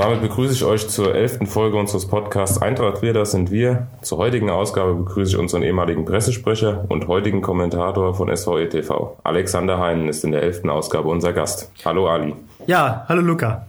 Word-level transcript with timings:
damit 0.00 0.22
begrüße 0.22 0.54
ich 0.54 0.64
euch 0.64 0.88
zur 0.88 1.14
elften 1.14 1.46
Folge 1.46 1.76
unseres 1.76 2.06
Podcasts 2.06 2.60
Eintracht 2.60 3.02
das 3.02 3.32
sind 3.32 3.50
wir. 3.50 3.88
Zur 4.00 4.18
heutigen 4.18 4.48
Ausgabe 4.48 4.94
begrüße 4.94 5.32
ich 5.32 5.38
unseren 5.38 5.62
ehemaligen 5.62 6.06
Pressesprecher 6.06 6.86
und 6.88 7.06
heutigen 7.06 7.42
Kommentator 7.42 8.14
von 8.14 8.34
SVE 8.34 8.68
TV. 8.68 9.18
Alexander 9.24 9.78
Heinen 9.78 10.08
ist 10.08 10.24
in 10.24 10.32
der 10.32 10.42
elften 10.42 10.70
Ausgabe 10.70 11.08
unser 11.08 11.34
Gast. 11.34 11.70
Hallo 11.84 12.08
Ali. 12.08 12.34
Ja, 12.66 13.04
hallo 13.08 13.20
Luca. 13.20 13.66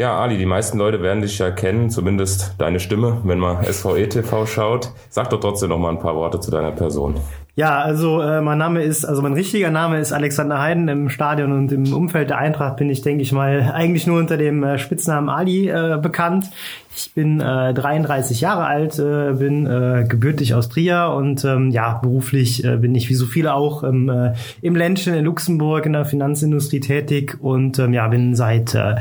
Ja, 0.00 0.18
Ali, 0.18 0.38
die 0.38 0.46
meisten 0.46 0.78
Leute 0.78 1.02
werden 1.02 1.20
dich 1.20 1.38
ja 1.38 1.50
kennen, 1.50 1.90
zumindest 1.90 2.54
deine 2.56 2.80
Stimme, 2.80 3.20
wenn 3.24 3.38
man 3.38 3.62
SVE 3.62 4.08
TV 4.08 4.46
schaut. 4.46 4.92
Sag 5.10 5.28
doch 5.28 5.40
trotzdem 5.40 5.68
noch 5.68 5.78
mal 5.78 5.90
ein 5.90 5.98
paar 5.98 6.16
Worte 6.16 6.40
zu 6.40 6.50
deiner 6.50 6.72
Person. 6.72 7.16
Ja, 7.54 7.80
also 7.80 8.22
äh, 8.22 8.40
mein 8.40 8.56
Name 8.56 8.82
ist, 8.82 9.04
also 9.04 9.20
mein 9.20 9.34
richtiger 9.34 9.70
Name 9.70 10.00
ist 10.00 10.14
Alexander 10.14 10.58
Heiden. 10.58 10.88
Im 10.88 11.10
Stadion 11.10 11.52
und 11.52 11.70
im 11.70 11.92
Umfeld 11.92 12.30
der 12.30 12.38
Eintracht 12.38 12.78
bin 12.78 12.88
ich, 12.88 13.02
denke 13.02 13.22
ich 13.22 13.32
mal, 13.32 13.72
eigentlich 13.74 14.06
nur 14.06 14.18
unter 14.18 14.38
dem 14.38 14.64
äh, 14.64 14.78
Spitznamen 14.78 15.28
Ali 15.28 15.68
äh, 15.68 15.98
bekannt. 16.00 16.46
Ich 16.96 17.12
bin 17.12 17.42
äh, 17.42 17.74
33 17.74 18.40
Jahre 18.40 18.64
alt, 18.64 18.98
äh, 18.98 19.34
bin 19.34 19.66
äh, 19.66 20.06
gebürtig 20.08 20.54
aus 20.54 20.70
Trier 20.70 21.12
und 21.14 21.44
ähm, 21.44 21.70
ja, 21.70 21.98
beruflich 22.02 22.64
äh, 22.64 22.78
bin 22.78 22.94
ich 22.94 23.10
wie 23.10 23.14
so 23.14 23.26
viele 23.26 23.52
auch 23.52 23.82
im, 23.82 24.08
äh, 24.08 24.32
im 24.62 24.76
Ländchen 24.76 25.12
in 25.12 25.26
Luxemburg 25.26 25.84
in 25.84 25.92
der 25.92 26.06
Finanzindustrie 26.06 26.80
tätig 26.80 27.36
und 27.40 27.78
ähm, 27.78 27.92
ja, 27.92 28.08
bin 28.08 28.34
seit 28.34 28.74
äh, 28.74 28.96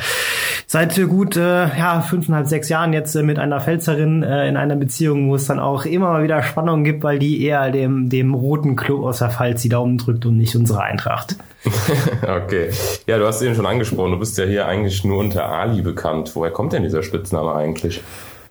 seit 0.70 0.96
gut 1.10 1.36
äh, 1.36 1.68
ja, 1.78 2.02
fünfeinhalb, 2.02 2.46
sechs 2.46 2.70
Jahren 2.70 2.94
jetzt 2.94 3.16
äh, 3.16 3.24
mit 3.24 3.40
einer 3.40 3.60
Pfälzerin 3.60 4.22
äh, 4.22 4.48
in 4.48 4.56
einer 4.56 4.76
Beziehung, 4.76 5.28
wo 5.28 5.36
es 5.36 5.48
dann 5.48 5.60
auch 5.60 5.84
immer 5.84 6.12
mal 6.12 6.24
wieder 6.24 6.44
Spannungen 6.44 6.84
gibt, 6.84 7.04
weil 7.04 7.18
die 7.18 7.44
eher 7.44 7.72
dem, 7.72 8.08
dem 8.10 8.36
roten 8.36 8.76
Club 8.76 9.04
aus 9.04 9.18
der 9.18 9.32
Pfalz 9.32 9.64
die 9.64 9.70
Daumen 9.70 9.98
drückt 9.98 10.28
und 10.28 10.38
nicht 10.38 10.56
unsere 10.56 10.84
Eintracht. 10.84 11.38
okay. 12.22 12.70
Ja, 13.08 13.18
du 13.18 13.26
hast 13.26 13.42
eben 13.42 13.56
schon 13.56 13.66
angesprochen, 13.66 14.12
du 14.12 14.20
bist 14.20 14.38
ja 14.38 14.46
hier 14.46 14.68
eigentlich 14.68 15.04
nur 15.04 15.18
unter 15.18 15.50
Ali 15.50 15.82
bekannt. 15.82 16.36
Woher 16.36 16.52
kommt 16.52 16.72
denn 16.72 16.84
dieser 16.84 17.02
Spitzname 17.02 17.56
eigentlich? 17.56 18.04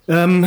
Ähm, 0.08 0.46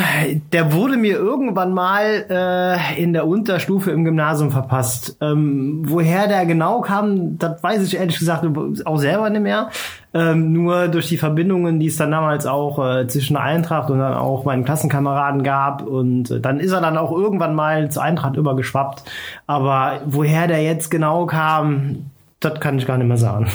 der 0.51 0.73
wurde 0.73 0.97
mir 0.97 1.17
irgendwann 1.17 1.71
mal 1.71 2.25
äh, 2.29 3.01
in 3.01 3.13
der 3.13 3.27
Unterstufe 3.27 3.91
im 3.91 4.03
Gymnasium 4.03 4.49
verpasst. 4.49 5.17
Ähm, 5.21 5.83
woher 5.85 6.27
der 6.27 6.47
genau 6.47 6.81
kam, 6.81 7.37
das 7.37 7.61
weiß 7.61 7.83
ich 7.83 7.95
ehrlich 7.95 8.17
gesagt 8.17 8.43
auch 8.85 8.97
selber 8.97 9.29
nicht 9.29 9.43
mehr. 9.43 9.69
Ähm, 10.15 10.51
nur 10.51 10.87
durch 10.87 11.07
die 11.07 11.17
Verbindungen, 11.17 11.79
die 11.79 11.87
es 11.87 11.95
dann 11.95 12.09
damals 12.09 12.47
auch 12.47 12.83
äh, 12.83 13.07
zwischen 13.07 13.37
Eintracht 13.37 13.91
und 13.91 13.99
dann 13.99 14.15
auch 14.15 14.45
meinen 14.45 14.65
Klassenkameraden 14.65 15.43
gab. 15.43 15.83
Und 15.83 16.31
äh, 16.31 16.39
dann 16.39 16.59
ist 16.59 16.71
er 16.71 16.81
dann 16.81 16.97
auch 16.97 17.11
irgendwann 17.11 17.53
mal 17.53 17.91
zur 17.91 18.01
Eintracht 18.01 18.37
übergeschwappt. 18.37 19.03
Aber 19.45 20.01
woher 20.07 20.47
der 20.47 20.63
jetzt 20.63 20.89
genau 20.89 21.27
kam, 21.27 22.07
das 22.41 22.59
kann 22.59 22.79
ich 22.79 22.87
gar 22.87 22.97
nicht 22.97 23.07
mehr 23.07 23.17
sagen. 23.17 23.47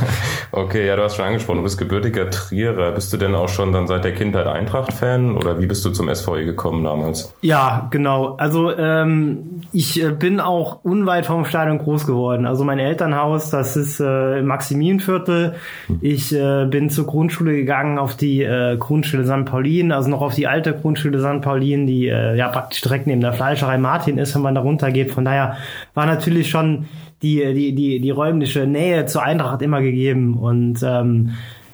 okay, 0.52 0.86
ja, 0.86 0.96
du 0.96 1.02
hast 1.02 1.16
schon 1.16 1.26
angesprochen, 1.26 1.58
du 1.58 1.62
bist 1.62 1.76
gebürtiger 1.76 2.30
Trierer. 2.30 2.92
Bist 2.92 3.12
du 3.12 3.18
denn 3.18 3.34
auch 3.34 3.50
schon 3.50 3.72
dann 3.72 3.86
seit 3.86 4.02
der 4.02 4.14
Kindheit 4.14 4.46
Eintracht-Fan 4.46 5.36
oder 5.36 5.60
wie 5.60 5.66
bist 5.66 5.84
du 5.84 5.90
zum 5.90 6.12
SVE 6.12 6.46
gekommen 6.46 6.82
damals? 6.82 7.34
Ja, 7.42 7.88
genau. 7.90 8.36
Also 8.38 8.74
ähm, 8.74 9.60
ich 9.72 10.02
äh, 10.02 10.10
bin 10.10 10.40
auch 10.40 10.82
unweit 10.84 11.26
vom 11.26 11.44
Stadion 11.44 11.78
groß 11.78 12.06
geworden. 12.06 12.46
Also 12.46 12.64
mein 12.64 12.78
Elternhaus, 12.78 13.50
das 13.50 13.76
ist 13.76 14.00
äh, 14.00 14.40
Maximilienviertel. 14.40 15.56
Ich 16.00 16.34
äh, 16.34 16.64
bin 16.64 16.88
zur 16.88 17.06
Grundschule 17.06 17.52
gegangen 17.52 17.98
auf 17.98 18.16
die 18.16 18.42
äh, 18.42 18.78
Grundschule 18.78 19.26
St. 19.26 19.44
Paulin, 19.44 19.92
also 19.92 20.08
noch 20.08 20.22
auf 20.22 20.34
die 20.34 20.46
alte 20.46 20.72
Grundschule 20.72 21.20
St. 21.20 21.42
Paulin, 21.42 21.86
die 21.86 22.08
äh, 22.08 22.36
ja 22.36 22.48
praktisch 22.48 22.80
direkt 22.80 23.06
neben 23.06 23.20
der 23.20 23.34
Fleischerei 23.34 23.76
Martin 23.76 24.16
ist, 24.16 24.34
wenn 24.34 24.42
man 24.42 24.54
da 24.54 24.62
runtergeht. 24.62 25.10
Von 25.10 25.26
daher 25.26 25.58
war 25.92 26.06
natürlich 26.06 26.48
schon 26.48 26.86
die, 27.22 27.54
die, 27.54 27.74
die, 27.74 28.00
die 28.00 28.10
räumliche 28.10 28.66
Nähe 28.66 29.06
zur 29.06 29.22
Eintracht 29.22 29.62
immer 29.62 29.80
gegeben. 29.80 30.38
Und 30.38 30.82
ähm, 30.82 31.32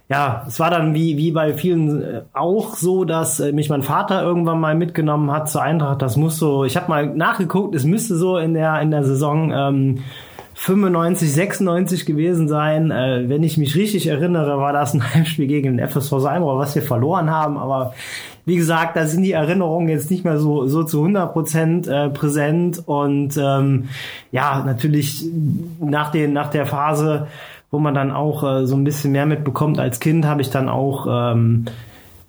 ja, 0.08 0.44
es 0.46 0.60
war 0.60 0.70
dann 0.70 0.94
wie, 0.94 1.16
wie 1.16 1.32
bei 1.32 1.52
vielen 1.52 2.02
äh, 2.02 2.22
auch 2.32 2.76
so, 2.76 3.04
dass 3.04 3.40
äh, 3.40 3.52
mich 3.52 3.68
mein 3.68 3.82
Vater 3.82 4.22
irgendwann 4.22 4.60
mal 4.60 4.74
mitgenommen 4.74 5.32
hat 5.32 5.50
zur 5.50 5.62
Eintracht. 5.62 6.00
Das 6.02 6.16
muss 6.16 6.38
so, 6.38 6.64
ich 6.64 6.76
habe 6.76 6.88
mal 6.88 7.06
nachgeguckt, 7.06 7.74
es 7.74 7.84
müsste 7.84 8.16
so 8.16 8.38
in 8.38 8.54
der, 8.54 8.80
in 8.80 8.90
der 8.90 9.02
Saison 9.04 9.52
ähm, 9.52 9.98
95, 10.54 11.32
96 11.32 12.06
gewesen 12.06 12.46
sein. 12.48 12.90
Äh, 12.90 13.28
wenn 13.28 13.42
ich 13.42 13.58
mich 13.58 13.74
richtig 13.74 14.06
erinnere, 14.06 14.58
war 14.58 14.72
das 14.72 14.94
ein 14.94 15.02
Heimspiel 15.14 15.48
gegen 15.48 15.76
den 15.76 15.88
FSV 15.88 16.18
Seinrohr, 16.18 16.58
was 16.58 16.74
wir 16.74 16.82
verloren 16.82 17.30
haben. 17.30 17.58
Aber 17.58 17.94
wie 18.46 18.56
gesagt, 18.56 18.96
da 18.96 19.06
sind 19.06 19.24
die 19.24 19.32
Erinnerungen 19.32 19.88
jetzt 19.88 20.10
nicht 20.10 20.24
mehr 20.24 20.38
so, 20.38 20.66
so 20.68 20.84
zu 20.84 21.00
100 21.00 21.32
Prozent 21.32 21.88
äh, 21.88 22.08
präsent. 22.08 22.80
Und 22.86 23.36
ähm, 23.36 23.88
ja, 24.30 24.62
natürlich 24.64 25.24
nach, 25.80 26.12
den, 26.12 26.32
nach 26.32 26.48
der 26.48 26.64
Phase, 26.64 27.26
wo 27.72 27.80
man 27.80 27.94
dann 27.94 28.12
auch 28.12 28.44
äh, 28.44 28.66
so 28.66 28.76
ein 28.76 28.84
bisschen 28.84 29.12
mehr 29.12 29.26
mitbekommt 29.26 29.80
als 29.80 30.00
Kind, 30.00 30.24
habe 30.24 30.40
ich 30.40 30.50
dann 30.50 30.68
auch... 30.68 31.06
Ähm, 31.10 31.66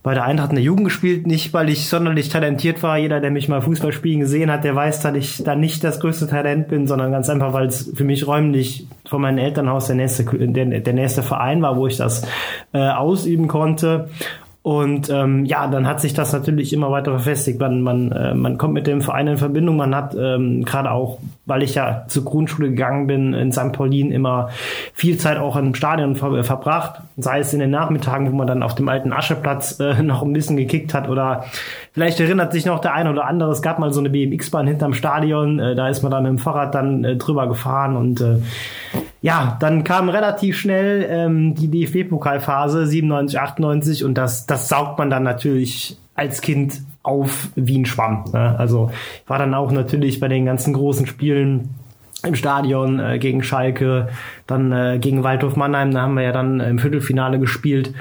bei 0.07 0.13
der 0.13 0.23
Eintracht 0.23 0.51
in 0.51 0.55
der 0.55 0.63
Jugend 0.63 0.85
gespielt, 0.85 1.27
nicht 1.27 1.53
weil 1.53 1.67
ich 1.67 1.89
sonderlich 1.89 2.29
talentiert 2.29 2.81
war. 2.81 2.97
Jeder, 2.97 3.19
der 3.19 3.29
mich 3.29 3.49
mal 3.49 3.61
Fußball 3.61 3.91
spielen 3.91 4.21
gesehen 4.21 4.49
hat, 4.49 4.63
der 4.63 4.73
weiß, 4.73 5.01
dass 5.01 5.13
ich 5.15 5.43
da 5.43 5.53
nicht 5.53 5.83
das 5.83 5.99
größte 5.99 6.29
Talent 6.29 6.69
bin, 6.69 6.87
sondern 6.87 7.11
ganz 7.11 7.29
einfach, 7.29 7.51
weil 7.51 7.67
es 7.67 7.91
für 7.93 8.05
mich 8.05 8.25
räumlich 8.25 8.87
von 9.05 9.21
meinem 9.21 9.37
Elternhaus 9.37 9.87
der 9.87 9.97
nächste, 9.97 10.23
der, 10.23 10.79
der 10.79 10.93
nächste 10.93 11.23
Verein 11.23 11.61
war, 11.61 11.75
wo 11.75 11.87
ich 11.87 11.97
das 11.97 12.25
äh, 12.71 12.87
ausüben 12.87 13.49
konnte. 13.49 14.07
Und 14.67 15.09
ähm, 15.09 15.45
ja, 15.45 15.65
dann 15.67 15.87
hat 15.87 16.01
sich 16.01 16.13
das 16.13 16.33
natürlich 16.33 16.73
immer 16.73 16.91
weiter 16.91 17.11
verfestigt. 17.11 17.57
Man, 17.57 17.81
man, 17.83 18.11
äh, 18.11 18.33
man 18.33 18.57
kommt 18.57 18.73
mit 18.73 18.85
dem 18.85 18.99
Verein 18.99 19.27
in 19.27 19.37
Verbindung. 19.37 19.77
Man 19.77 19.95
hat 19.95 20.13
ähm, 20.13 20.65
gerade 20.65 20.91
auch, 20.91 21.19
weil 21.45 21.63
ich 21.63 21.75
ja 21.75 22.03
zur 22.09 22.25
Grundschule 22.25 22.71
gegangen 22.71 23.07
bin 23.07 23.33
in 23.33 23.53
St. 23.53 23.71
Paulin, 23.71 24.11
immer 24.11 24.49
viel 24.93 25.15
Zeit 25.15 25.37
auch 25.37 25.55
im 25.55 25.73
Stadion 25.73 26.17
ver 26.17 26.43
verbracht. 26.43 26.99
Sei 27.15 27.39
es 27.39 27.53
in 27.53 27.61
den 27.61 27.69
Nachmittagen, 27.69 28.29
wo 28.29 28.35
man 28.35 28.45
dann 28.45 28.61
auf 28.61 28.75
dem 28.75 28.89
alten 28.89 29.13
Ascheplatz 29.13 29.79
äh, 29.79 30.03
noch 30.03 30.21
ein 30.21 30.33
bisschen 30.33 30.57
gekickt 30.57 30.93
hat. 30.93 31.07
Oder 31.07 31.45
vielleicht 31.93 32.19
erinnert 32.19 32.51
sich 32.51 32.65
noch 32.65 32.79
der 32.79 32.93
eine 32.93 33.11
oder 33.11 33.23
andere, 33.23 33.51
es 33.51 33.61
gab 33.61 33.79
mal 33.79 33.93
so 33.93 34.01
eine 34.01 34.09
BMX-Bahn 34.09 34.67
hinterm 34.67 34.93
Stadion. 34.93 35.59
Äh, 35.59 35.75
da 35.75 35.87
ist 35.87 36.01
man 36.01 36.11
dann 36.11 36.23
mit 36.23 36.31
dem 36.31 36.39
Fahrrad 36.39 36.75
dann 36.75 37.05
äh, 37.05 37.15
drüber 37.15 37.47
gefahren 37.47 37.95
und 37.95 38.19
äh, 38.19 38.39
ja, 39.21 39.57
dann 39.59 39.83
kam 39.83 40.09
relativ 40.09 40.57
schnell 40.57 41.07
ähm, 41.09 41.55
die 41.55 41.69
DFB-Pokalphase 41.69 42.85
97, 42.85 43.39
98 43.39 44.03
und 44.03 44.15
das, 44.15 44.45
das 44.45 44.69
saugt 44.69 44.97
man 44.99 45.09
dann 45.09 45.23
natürlich 45.23 45.97
als 46.15 46.41
Kind 46.41 46.81
auf 47.03 47.49
wie 47.55 47.79
ein 47.79 47.85
Schwamm. 47.85 48.25
Ne? 48.33 48.55
Also 48.57 48.91
war 49.27 49.39
dann 49.39 49.53
auch 49.53 49.71
natürlich 49.71 50.19
bei 50.19 50.27
den 50.27 50.45
ganzen 50.45 50.73
großen 50.73 51.07
Spielen 51.07 51.69
im 52.23 52.35
Stadion 52.35 52.99
äh, 52.99 53.19
gegen 53.19 53.43
Schalke, 53.43 54.09
dann 54.47 54.71
äh, 54.71 54.97
gegen 54.99 55.23
Waldhof 55.23 55.55
Mannheim, 55.55 55.91
da 55.91 56.01
haben 56.01 56.15
wir 56.15 56.23
ja 56.23 56.31
dann 56.31 56.59
im 56.59 56.79
Viertelfinale 56.79 57.39
gespielt 57.39 57.93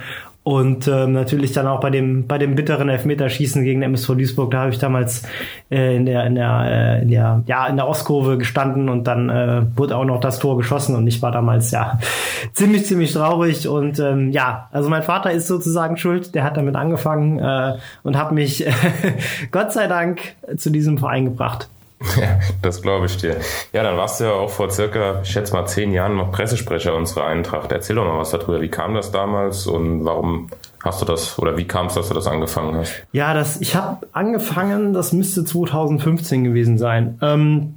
und 0.47 0.87
ähm, 0.87 1.11
natürlich 1.11 1.51
dann 1.51 1.67
auch 1.67 1.81
bei 1.81 1.91
dem 1.91 2.29
bei 2.29 2.39
dem 2.39 2.55
bitteren 2.55 2.89
Elfmeterschießen 2.89 3.65
gegen 3.65 3.83
MSV 3.83 4.15
Duisburg, 4.15 4.53
da 4.53 4.61
habe 4.61 4.71
ich 4.71 4.79
damals 4.79 5.25
äh, 5.73 5.97
in 5.97 6.07
der 6.07 6.25
in 6.25 6.37
der 6.37 6.62
äh, 6.65 7.03
in 7.03 7.09
der 7.09 7.43
ja 7.47 7.67
in 7.67 7.75
der 7.75 7.89
Ostkurve 7.89 8.39
gestanden 8.39 8.89
und 8.89 9.09
dann 9.09 9.29
äh, 9.29 9.62
wurde 9.75 9.97
auch 9.97 10.05
noch 10.05 10.21
das 10.21 10.39
Tor 10.39 10.57
geschossen 10.57 10.95
und 10.95 11.05
ich 11.09 11.21
war 11.21 11.33
damals 11.33 11.73
ja 11.73 11.99
ziemlich 12.53 12.87
ziemlich 12.87 13.12
traurig 13.12 13.67
und 13.67 13.99
ähm, 13.99 14.31
ja 14.31 14.69
also 14.71 14.89
mein 14.89 15.03
Vater 15.03 15.33
ist 15.33 15.49
sozusagen 15.49 15.97
schuld, 15.97 16.37
der 16.37 16.45
hat 16.45 16.57
damit 16.57 16.77
angefangen 16.77 17.41
äh, 17.41 17.78
und 18.05 18.17
hat 18.17 18.31
mich 18.31 18.65
Gott 19.51 19.73
sei 19.73 19.89
Dank 19.89 20.21
zu 20.59 20.71
diesem 20.71 20.97
Verein 20.97 21.25
gebracht. 21.25 21.69
Ja, 22.17 22.39
das 22.62 22.83
glaube 22.83 23.07
ich 23.07 23.17
dir. 23.17 23.37
Ja, 23.73 23.83
dann 23.83 23.97
warst 23.97 24.21
du 24.21 24.25
ja 24.25 24.33
auch 24.33 24.51
vor 24.51 24.71
circa, 24.71 25.23
ich 25.23 25.31
schätze 25.31 25.55
mal, 25.55 25.67
zehn 25.67 25.93
Jahren 25.93 26.17
noch 26.17 26.31
Pressesprecher 26.31 26.95
unserer 26.95 27.27
Eintracht. 27.27 27.73
Erzähl 27.73 27.97
doch 27.97 28.05
mal 28.05 28.19
was 28.19 28.31
darüber. 28.31 28.61
Wie 28.61 28.69
kam 28.69 28.95
das 28.95 29.12
damals 29.12 29.67
und 29.67 30.05
warum 30.05 30.49
hast 30.84 31.01
du 31.01 31.07
das 31.07 31.39
oder 31.39 31.57
wie 31.57 31.67
kam 31.67 31.87
es, 31.87 31.95
dass 31.95 32.09
du 32.09 32.15
das 32.15 32.27
angefangen 32.27 32.77
hast? 32.77 32.93
Ja, 33.12 33.34
das, 33.34 33.61
ich 33.61 33.77
habe 33.77 34.07
angefangen, 34.12 34.93
das 34.93 35.12
müsste 35.12 35.45
2015 35.45 36.45
gewesen 36.45 36.79
sein. 36.79 37.19
Ähm, 37.23 37.75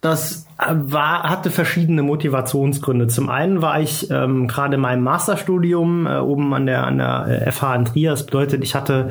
das 0.00 0.46
war, 0.56 1.24
hatte 1.24 1.50
verschiedene 1.50 2.02
Motivationsgründe. 2.02 3.08
Zum 3.08 3.28
einen 3.28 3.62
war 3.62 3.80
ich 3.80 4.10
ähm, 4.10 4.46
gerade 4.48 4.76
in 4.76 4.80
meinem 4.80 5.02
Masterstudium 5.02 6.06
äh, 6.06 6.18
oben 6.18 6.54
an 6.54 6.66
der, 6.66 6.84
an 6.84 6.98
der 6.98 7.52
FH 7.52 7.74
in 7.74 7.84
Trier. 7.84 8.10
Das 8.10 8.26
bedeutet, 8.26 8.62
ich 8.62 8.74
hatte 8.74 9.10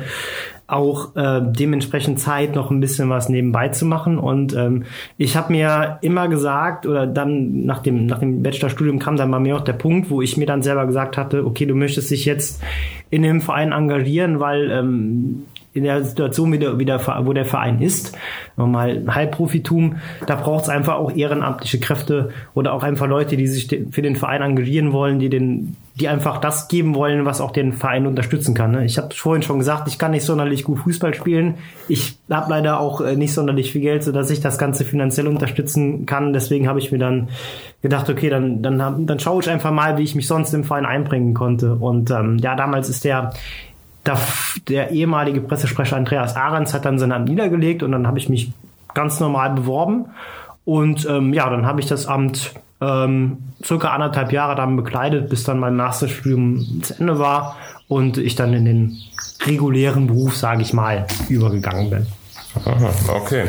auch 0.68 1.16
äh, 1.16 1.40
dementsprechend 1.42 2.20
Zeit, 2.20 2.54
noch 2.54 2.70
ein 2.70 2.78
bisschen 2.78 3.08
was 3.08 3.30
nebenbei 3.30 3.68
zu 3.68 3.86
machen. 3.86 4.18
Und 4.18 4.54
ähm, 4.54 4.84
ich 5.16 5.34
habe 5.34 5.52
mir 5.52 5.98
immer 6.02 6.28
gesagt, 6.28 6.86
oder 6.86 7.06
dann 7.06 7.64
nach 7.64 7.80
dem, 7.80 8.04
nach 8.04 8.18
dem 8.18 8.42
Bachelorstudium 8.42 8.98
kam 8.98 9.16
dann 9.16 9.30
bei 9.30 9.40
mir 9.40 9.56
auch 9.56 9.62
der 9.62 9.72
Punkt, 9.72 10.10
wo 10.10 10.20
ich 10.20 10.36
mir 10.36 10.46
dann 10.46 10.62
selber 10.62 10.86
gesagt 10.86 11.16
hatte, 11.16 11.46
okay, 11.46 11.64
du 11.64 11.74
möchtest 11.74 12.10
dich 12.10 12.26
jetzt 12.26 12.62
in 13.08 13.22
dem 13.22 13.40
Verein 13.40 13.72
engagieren, 13.72 14.40
weil 14.40 14.70
ähm, 14.70 15.46
in 15.78 15.84
der 15.84 16.04
Situation, 16.04 16.52
wie 16.52 16.58
der, 16.58 16.78
wie 16.78 16.84
der, 16.84 17.00
wo 17.24 17.32
der 17.32 17.44
Verein 17.44 17.80
ist, 17.80 18.16
normal 18.56 19.04
Halbprofitum, 19.08 19.96
da 20.26 20.36
braucht 20.36 20.64
es 20.64 20.68
einfach 20.68 20.96
auch 20.96 21.14
ehrenamtliche 21.14 21.80
Kräfte 21.80 22.30
oder 22.54 22.72
auch 22.72 22.82
einfach 22.82 23.06
Leute, 23.06 23.36
die 23.36 23.46
sich 23.46 23.68
für 23.90 24.02
den 24.02 24.16
Verein 24.16 24.42
engagieren 24.42 24.92
wollen, 24.92 25.18
die 25.18 25.28
den, 25.28 25.76
die 25.94 26.08
einfach 26.08 26.38
das 26.38 26.68
geben 26.68 26.94
wollen, 26.94 27.24
was 27.24 27.40
auch 27.40 27.50
den 27.50 27.72
Verein 27.72 28.06
unterstützen 28.06 28.54
kann. 28.54 28.72
Ne? 28.72 28.84
Ich 28.84 28.98
habe 28.98 29.14
vorhin 29.14 29.42
schon 29.42 29.58
gesagt, 29.58 29.88
ich 29.88 29.98
kann 29.98 30.12
nicht 30.12 30.24
sonderlich 30.24 30.64
gut 30.64 30.78
Fußball 30.80 31.14
spielen. 31.14 31.54
Ich 31.88 32.18
habe 32.30 32.50
leider 32.50 32.80
auch 32.80 33.00
äh, 33.00 33.16
nicht 33.16 33.32
sonderlich 33.32 33.72
viel 33.72 33.80
Geld, 33.80 34.04
sodass 34.04 34.30
ich 34.30 34.40
das 34.40 34.58
Ganze 34.58 34.84
finanziell 34.84 35.26
unterstützen 35.26 36.06
kann. 36.06 36.32
Deswegen 36.32 36.68
habe 36.68 36.78
ich 36.78 36.92
mir 36.92 36.98
dann 36.98 37.28
gedacht, 37.82 38.08
okay, 38.10 38.28
dann, 38.28 38.62
dann, 38.62 39.06
dann 39.06 39.20
schaue 39.20 39.42
ich 39.42 39.50
einfach 39.50 39.72
mal, 39.72 39.98
wie 39.98 40.02
ich 40.02 40.14
mich 40.14 40.26
sonst 40.26 40.52
im 40.54 40.64
Verein 40.64 40.86
einbringen 40.86 41.34
konnte. 41.34 41.74
Und 41.74 42.10
ähm, 42.10 42.38
ja, 42.38 42.54
damals 42.54 42.88
ist 42.88 43.04
der 43.04 43.32
der 44.68 44.90
ehemalige 44.90 45.40
Pressesprecher 45.40 45.96
Andreas 45.96 46.36
Ahrens 46.36 46.74
hat 46.74 46.84
dann 46.84 46.98
sein 46.98 47.12
Amt 47.12 47.28
niedergelegt 47.28 47.82
und 47.82 47.92
dann 47.92 48.06
habe 48.06 48.18
ich 48.18 48.28
mich 48.28 48.52
ganz 48.94 49.20
normal 49.20 49.50
beworben. 49.50 50.06
Und 50.64 51.06
ähm, 51.08 51.32
ja, 51.32 51.48
dann 51.48 51.66
habe 51.66 51.80
ich 51.80 51.86
das 51.86 52.06
Amt 52.06 52.54
ähm, 52.80 53.38
circa 53.64 53.88
anderthalb 53.88 54.32
Jahre 54.32 54.54
dann 54.54 54.76
bekleidet, 54.76 55.28
bis 55.30 55.44
dann 55.44 55.58
mein 55.58 55.76
Masterstudium 55.76 56.82
zu 56.82 56.94
Ende 56.98 57.18
war 57.18 57.56
und 57.88 58.18
ich 58.18 58.34
dann 58.34 58.52
in 58.52 58.64
den 58.64 58.98
regulären 59.46 60.06
Beruf, 60.06 60.36
sage 60.36 60.62
ich 60.62 60.72
mal, 60.72 61.06
übergegangen 61.28 61.90
bin. 61.90 62.06
Aha, 62.64 62.90
okay. 63.14 63.46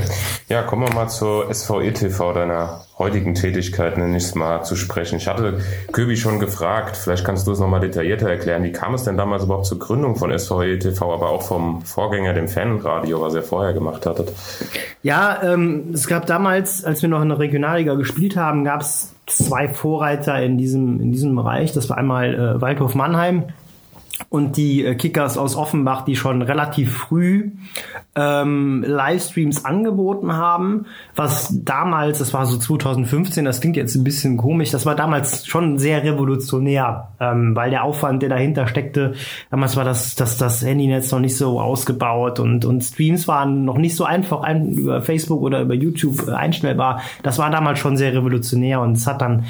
Ja, 0.48 0.64
kommen 0.64 0.88
wir 0.88 0.94
mal 0.94 1.10
zur 1.10 1.54
SVE-TV, 1.54 2.34
deiner 2.34 2.82
heutigen 3.00 3.34
Tätigkeit, 3.34 3.98
nenne 3.98 4.18
ich 4.18 4.26
es 4.26 4.36
mal, 4.36 4.64
zu 4.64 4.76
sprechen. 4.76 5.16
Ich 5.16 5.28
hatte 5.28 5.60
Köbi 5.94 6.18
schon 6.18 6.40
gefragt, 6.40 6.98
vielleicht 6.98 7.24
kannst 7.24 7.48
du 7.48 7.52
es 7.54 7.60
nochmal 7.60 7.80
detaillierter 7.80 8.30
erklären. 8.30 8.64
Wie 8.64 8.74
kam 8.74 8.94
es 8.94 9.06
denn 9.06 9.16
damals 9.16 9.46
überhaupt 9.46 9.66
zur 9.66 9.80
Gründung 9.80 10.18
von 10.18 10.38
SVE-TV, 10.38 11.14
aber 11.14 11.30
auch 11.30 11.42
vom 11.42 11.82
Vorgänger, 11.82 12.34
dem 12.34 12.50
Fanradio, 12.50 13.22
was 13.22 13.34
ihr 13.34 13.44
vorher 13.44 13.74
gemacht 13.74 14.06
hattet? 14.06 14.34
Ja, 15.02 15.40
ähm, 15.42 15.92
es 15.94 16.08
gab 16.08 16.26
damals, 16.26 16.84
als 16.84 17.02
wir 17.02 17.10
noch 17.10 17.22
in 17.22 17.30
der 17.30 17.40
Regionalliga 17.40 17.96
gespielt 17.96 18.36
haben, 18.36 18.66
gab 18.66 18.82
es 18.82 19.14
zwei 19.28 19.70
Vorreiter 19.70 20.42
in 20.42 20.58
diesem, 20.58 21.00
in 21.00 21.14
diesem 21.14 21.36
Bereich. 21.36 21.72
Das 21.72 21.90
war 21.90 21.98
einmal 21.98 22.34
äh, 22.34 22.62
Waldhof 22.62 22.96
Mannheim 22.96 23.46
und 24.28 24.58
die 24.58 24.84
äh, 24.84 24.96
Kickers 24.96 25.38
aus 25.38 25.56
Offenbach, 25.56 26.04
die 26.04 26.16
schon 26.16 26.42
relativ 26.42 26.96
früh 26.96 27.52
ähm, 28.16 28.84
Livestreams 28.86 29.64
angeboten 29.64 30.34
haben, 30.34 30.86
was 31.16 31.56
damals, 31.64 32.20
das 32.20 32.34
war 32.34 32.46
so 32.46 32.58
2015, 32.58 33.46
das 33.46 33.62
klingt 33.62 33.78
jetzt 33.78 33.96
ein 33.96 34.04
bisschen 34.04 34.38
komisch, 34.38 34.72
das 34.72 34.86
war 34.86 34.96
damals 34.96 35.46
schon 35.46 35.80
sehr 35.80 36.04
revolutionär, 36.04 37.10
ähm, 37.20 37.56
weil 37.56 37.70
der 37.70 37.84
Aufwand, 37.84 38.22
der 38.22 38.30
dahinter 38.30 38.68
steckte, 38.68 39.14
damals 39.52 39.78
war 39.78 39.86
das, 39.86 40.16
das, 40.16 40.38
das 40.38 40.66
Handynetz 40.66 41.12
noch 41.12 41.20
nicht 41.20 41.38
so 41.38 41.62
ausgebaut 41.62 42.40
und, 42.40 42.66
und 42.66 42.82
Streams 42.82 43.28
waren 43.28 43.64
noch 43.64 43.78
nicht 43.78 43.96
so 43.96 44.04
einfach 44.04 44.42
ein, 44.42 44.74
über 44.74 45.02
Facebook 45.02 45.42
oder 45.42 45.62
über 45.62 45.74
YouTube 45.74 46.28
einstellbar. 46.28 47.02
Das 47.24 47.38
war 47.38 47.50
damals 47.50 47.80
schon 47.80 47.96
sehr 47.96 48.14
revolutionär 48.14 48.82
und 48.82 48.98
es 48.98 49.08
hat 49.08 49.22
dann 49.22 49.46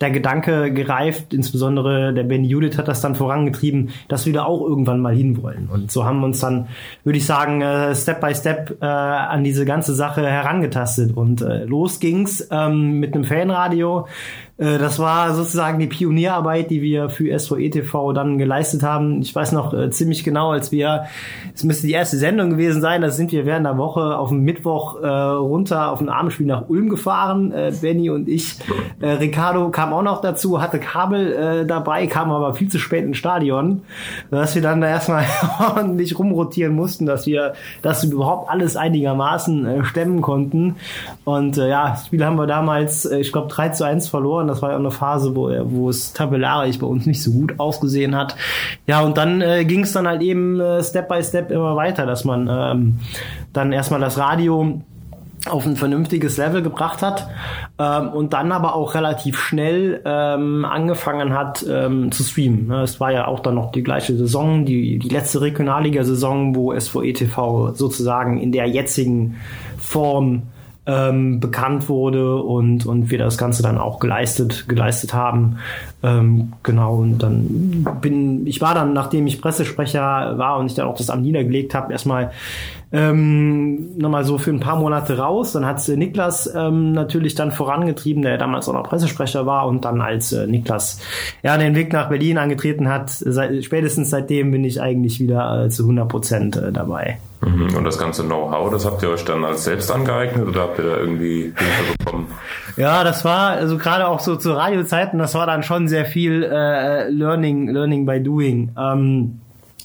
der 0.00 0.10
Gedanke 0.10 0.72
gereift, 0.72 1.34
insbesondere 1.34 2.12
der 2.12 2.24
Ben 2.24 2.44
Judith 2.44 2.78
hat 2.78 2.88
das 2.88 3.00
dann 3.00 3.14
vorangetrieben, 3.14 3.90
dass 4.12 4.26
wir 4.26 4.32
da 4.34 4.44
auch 4.44 4.60
irgendwann 4.60 5.00
mal 5.00 5.14
hinwollen. 5.14 5.68
Und 5.72 5.90
so 5.90 6.04
haben 6.04 6.20
wir 6.20 6.26
uns 6.26 6.40
dann, 6.40 6.68
würde 7.02 7.16
ich 7.16 7.24
sagen, 7.24 7.62
äh, 7.62 7.94
Step 7.94 8.20
by 8.20 8.34
Step 8.34 8.76
äh, 8.82 8.84
an 8.84 9.42
diese 9.42 9.64
ganze 9.64 9.94
Sache 9.94 10.26
herangetastet. 10.26 11.16
Und 11.16 11.40
äh, 11.40 11.64
los 11.64 11.98
ging's 11.98 12.46
ähm, 12.50 13.00
mit 13.00 13.14
einem 13.14 13.24
Fanradio, 13.24 14.06
das 14.58 14.98
war 14.98 15.34
sozusagen 15.34 15.78
die 15.78 15.86
Pionierarbeit, 15.86 16.70
die 16.70 16.82
wir 16.82 17.08
für 17.08 17.36
SVE 17.38 17.70
TV 17.70 18.12
dann 18.12 18.38
geleistet 18.38 18.82
haben. 18.82 19.20
Ich 19.22 19.34
weiß 19.34 19.52
noch 19.52 19.72
äh, 19.72 19.90
ziemlich 19.90 20.24
genau, 20.24 20.52
als 20.52 20.70
wir, 20.70 21.06
es 21.54 21.64
müsste 21.64 21.86
die 21.86 21.94
erste 21.94 22.16
Sendung 22.16 22.50
gewesen 22.50 22.80
sein, 22.80 23.02
da 23.02 23.10
sind 23.10 23.32
wir 23.32 23.46
während 23.46 23.66
der 23.66 23.78
Woche 23.78 24.16
auf 24.16 24.28
dem 24.28 24.42
Mittwoch 24.42 25.02
äh, 25.02 25.06
runter 25.06 25.90
auf 25.90 26.00
ein 26.00 26.08
Abendspiel 26.08 26.46
nach 26.46 26.68
Ulm 26.68 26.90
gefahren, 26.90 27.50
äh, 27.52 27.72
Benny 27.80 28.10
und 28.10 28.28
ich. 28.28 28.56
Äh, 29.00 29.12
Ricardo 29.12 29.70
kam 29.70 29.92
auch 29.92 30.02
noch 30.02 30.20
dazu, 30.20 30.60
hatte 30.60 30.78
Kabel 30.78 31.32
äh, 31.32 31.66
dabei, 31.66 32.06
kam 32.06 32.30
aber 32.30 32.54
viel 32.54 32.68
zu 32.68 32.78
spät 32.78 33.04
ins 33.04 33.16
Stadion, 33.16 33.82
dass 34.30 34.54
wir 34.54 34.62
dann 34.62 34.80
da 34.80 34.88
erstmal 34.88 35.24
ordentlich 35.74 36.18
rumrotieren 36.18 36.74
mussten, 36.74 37.06
dass 37.06 37.26
wir 37.26 37.54
das 37.80 38.04
überhaupt 38.04 38.50
alles 38.50 38.76
einigermaßen 38.76 39.66
äh, 39.66 39.84
stemmen 39.84 40.20
konnten. 40.20 40.76
Und 41.24 41.58
äh, 41.58 41.68
ja, 41.68 41.90
das 41.90 42.06
Spiel 42.06 42.24
haben 42.24 42.36
wir 42.36 42.46
damals, 42.46 43.04
äh, 43.04 43.18
ich 43.18 43.32
glaube, 43.32 43.48
3 43.48 43.70
zu 43.70 43.84
1 43.84 44.08
verloren 44.08 44.41
das 44.48 44.62
war 44.62 44.70
ja 44.70 44.76
eine 44.76 44.90
Phase, 44.90 45.34
wo, 45.34 45.50
wo 45.64 45.88
es 45.88 46.12
tabellarisch 46.12 46.78
bei 46.78 46.86
uns 46.86 47.06
nicht 47.06 47.22
so 47.22 47.32
gut 47.32 47.58
ausgesehen 47.58 48.16
hat. 48.16 48.36
Ja, 48.86 49.00
und 49.00 49.16
dann 49.16 49.40
äh, 49.40 49.64
ging 49.64 49.80
es 49.80 49.92
dann 49.92 50.06
halt 50.06 50.22
eben 50.22 50.60
äh, 50.60 50.82
Step 50.82 51.08
by 51.08 51.22
Step 51.22 51.50
immer 51.50 51.76
weiter, 51.76 52.06
dass 52.06 52.24
man 52.24 52.48
ähm, 52.50 52.98
dann 53.52 53.72
erstmal 53.72 54.00
das 54.00 54.18
Radio 54.18 54.80
auf 55.50 55.66
ein 55.66 55.76
vernünftiges 55.76 56.36
Level 56.36 56.62
gebracht 56.62 57.02
hat 57.02 57.28
ähm, 57.78 58.10
und 58.10 58.32
dann 58.32 58.52
aber 58.52 58.76
auch 58.76 58.94
relativ 58.94 59.38
schnell 59.38 60.00
ähm, 60.04 60.64
angefangen 60.64 61.34
hat 61.34 61.64
ähm, 61.68 62.12
zu 62.12 62.22
streamen. 62.22 62.70
Es 62.70 63.00
war 63.00 63.12
ja 63.12 63.26
auch 63.26 63.40
dann 63.40 63.56
noch 63.56 63.72
die 63.72 63.82
gleiche 63.82 64.16
Saison, 64.16 64.64
die, 64.64 64.98
die 64.98 65.08
letzte 65.08 65.40
Regionalliga-Saison, 65.40 66.54
wo 66.54 66.78
SVE 66.78 67.12
TV 67.12 67.74
sozusagen 67.74 68.38
in 68.38 68.52
der 68.52 68.66
jetzigen 68.66 69.36
Form 69.78 70.42
ähm, 70.84 71.38
bekannt 71.38 71.88
wurde 71.88 72.36
und, 72.36 72.86
und 72.86 73.10
wir 73.10 73.18
das 73.18 73.38
Ganze 73.38 73.62
dann 73.62 73.78
auch 73.78 74.00
geleistet, 74.00 74.68
geleistet 74.68 75.14
haben. 75.14 75.58
Ähm, 76.02 76.54
genau, 76.64 76.96
und 76.96 77.18
dann 77.18 77.86
bin, 78.00 78.46
ich 78.46 78.60
war 78.60 78.74
dann, 78.74 78.92
nachdem 78.92 79.26
ich 79.28 79.40
Pressesprecher 79.40 80.38
war 80.38 80.58
und 80.58 80.66
ich 80.66 80.74
dann 80.74 80.88
auch 80.88 80.96
das 80.96 81.08
Amt 81.08 81.22
niedergelegt 81.22 81.74
habe, 81.74 81.92
erstmal 81.92 82.32
ähm, 82.92 83.96
nochmal 83.96 84.24
so 84.24 84.38
für 84.38 84.50
ein 84.50 84.58
paar 84.58 84.76
Monate 84.76 85.18
raus. 85.18 85.52
Dann 85.52 85.64
hat 85.64 85.86
Niklas 85.88 86.52
ähm, 86.52 86.90
natürlich 86.92 87.36
dann 87.36 87.52
vorangetrieben, 87.52 88.22
der 88.22 88.36
damals 88.36 88.68
auch 88.68 88.74
noch 88.74 88.82
Pressesprecher 88.82 89.46
war 89.46 89.68
und 89.68 89.84
dann 89.84 90.00
als 90.00 90.32
äh, 90.32 90.48
Niklas 90.48 91.00
ja 91.44 91.56
den 91.56 91.76
Weg 91.76 91.92
nach 91.92 92.08
Berlin 92.08 92.38
angetreten 92.38 92.88
hat, 92.88 93.08
seit, 93.10 93.64
spätestens 93.64 94.10
seitdem 94.10 94.50
bin 94.50 94.64
ich 94.64 94.82
eigentlich 94.82 95.20
wieder 95.20 95.66
äh, 95.66 95.68
zu 95.70 95.84
100 95.84 96.08
Prozent 96.08 96.56
äh, 96.56 96.72
dabei. 96.72 97.18
Mhm. 97.44 97.74
Und 97.74 97.84
das 97.84 97.98
ganze 97.98 98.22
Know-how, 98.22 98.70
das 98.70 98.86
habt 98.86 99.02
ihr 99.02 99.10
euch 99.10 99.24
dann 99.24 99.44
als 99.44 99.64
selbst 99.64 99.90
angeeignet 99.90 100.46
oder 100.46 100.62
habt 100.62 100.78
ihr 100.78 100.84
da 100.84 100.96
irgendwie 100.96 101.52
Hilfe 101.56 101.98
bekommen? 101.98 102.26
Ja, 102.78 103.04
das 103.04 103.22
war 103.22 103.50
also 103.50 103.76
gerade 103.76 104.08
auch 104.08 104.20
so 104.20 104.34
zu 104.36 104.52
Radiozeiten, 104.52 105.18
das 105.18 105.34
war 105.34 105.46
dann 105.46 105.62
schon 105.62 105.88
sehr 105.88 106.06
viel 106.06 106.42
äh, 106.42 107.10
Learning, 107.10 107.68
Learning 107.68 108.06
by 108.06 108.22
Doing. 108.22 108.70
Ähm, 108.78 109.40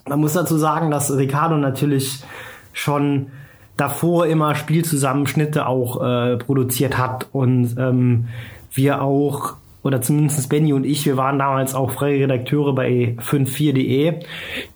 man 0.08 0.20
muss 0.22 0.32
dazu 0.32 0.58
sagen, 0.58 0.90
dass 0.90 1.12
Ricardo 1.12 1.58
natürlich 1.58 2.24
schon 2.72 3.28
davor 3.76 4.28
immer 4.28 4.56
Spielzusammenschnitte 4.56 5.66
auch 5.66 6.02
äh, 6.02 6.38
produziert 6.38 6.98
hat 6.98 7.28
und 7.34 7.76
ähm, 7.78 8.30
wir 8.72 9.02
auch 9.02 9.56
oder 9.88 10.02
zumindest 10.02 10.50
Benny 10.50 10.74
und 10.74 10.86
ich, 10.86 11.06
wir 11.06 11.18
waren 11.18 11.40
damals 11.40 11.74
auch 11.74 11.92
freie 11.92 12.20
Redakteure 12.20 12.76
bei 12.76 13.16
54.de, 13.20 14.20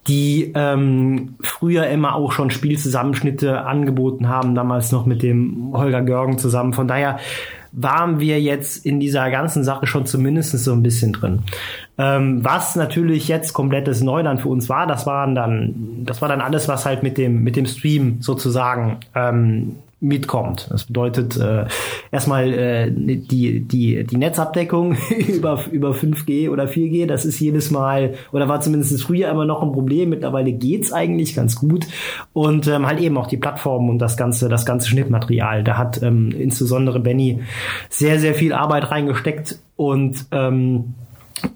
die 0.07 0.51
ähm, 0.55 1.35
früher 1.41 1.87
immer 1.87 2.15
auch 2.15 2.31
schon 2.31 2.49
Spielzusammenschnitte 2.49 3.61
angeboten 3.61 4.29
haben, 4.29 4.55
damals 4.55 4.91
noch 4.91 5.05
mit 5.05 5.21
dem 5.21 5.71
Holger 5.73 6.01
Görgen 6.01 6.37
zusammen. 6.37 6.73
Von 6.73 6.87
daher 6.87 7.19
waren 7.73 8.19
wir 8.19 8.41
jetzt 8.41 8.85
in 8.85 8.99
dieser 8.99 9.29
ganzen 9.31 9.63
Sache 9.63 9.87
schon 9.87 10.05
zumindest 10.05 10.57
so 10.57 10.71
ein 10.73 10.83
bisschen 10.83 11.13
drin. 11.13 11.43
Ähm, 11.97 12.43
was 12.43 12.75
natürlich 12.75 13.27
jetzt 13.27 13.53
komplettes 13.53 14.01
Neuland 14.01 14.41
für 14.41 14.49
uns 14.49 14.69
war, 14.69 14.87
das 14.87 15.05
waren 15.05 15.35
dann, 15.35 16.03
das 16.05 16.21
war 16.21 16.29
dann 16.29 16.41
alles, 16.41 16.67
was 16.67 16.85
halt 16.85 17.03
mit 17.03 17.17
dem, 17.17 17.43
mit 17.43 17.55
dem 17.55 17.65
Stream 17.65 18.17
sozusagen 18.21 18.97
ähm, 19.13 19.75
mitkommt. 20.01 20.67
Das 20.71 20.85
bedeutet 20.85 21.37
äh, 21.37 21.65
erstmal 22.11 22.51
äh, 22.53 22.91
die, 22.91 23.61
die, 23.61 24.03
die 24.03 24.17
Netzabdeckung 24.17 24.97
über, 25.27 25.63
über 25.71 25.91
5G 25.91 26.49
oder 26.49 26.65
4G, 26.65 27.05
das 27.05 27.23
ist 27.23 27.39
jedes 27.39 27.69
Mal, 27.69 28.15
oder 28.31 28.49
war 28.49 28.61
zumindest 28.61 29.01
früher 29.03 29.29
immer 29.29 29.45
noch 29.45 29.61
ein 29.61 29.71
Problem, 29.71 30.09
mittlerweile 30.09 30.51
geht's 30.51 30.91
eigentlich 30.91 31.35
ganz 31.35 31.55
gut. 31.55 31.85
Und 32.33 32.67
ähm, 32.67 32.87
halt 32.87 32.99
eben 32.99 33.17
auch 33.17 33.27
die 33.27 33.37
Plattformen 33.37 33.91
und 33.91 33.99
das 33.99 34.17
ganze, 34.17 34.49
das 34.49 34.65
ganze 34.65 34.89
Schnittmaterial. 34.89 35.63
Da 35.63 35.77
hat 35.77 36.01
ähm, 36.01 36.31
insbesondere 36.31 36.99
Benny 36.99 37.39
sehr, 37.89 38.19
sehr 38.19 38.33
viel 38.33 38.53
Arbeit 38.53 38.89
reingesteckt 38.89 39.59
und 39.75 40.25
ähm, 40.31 40.95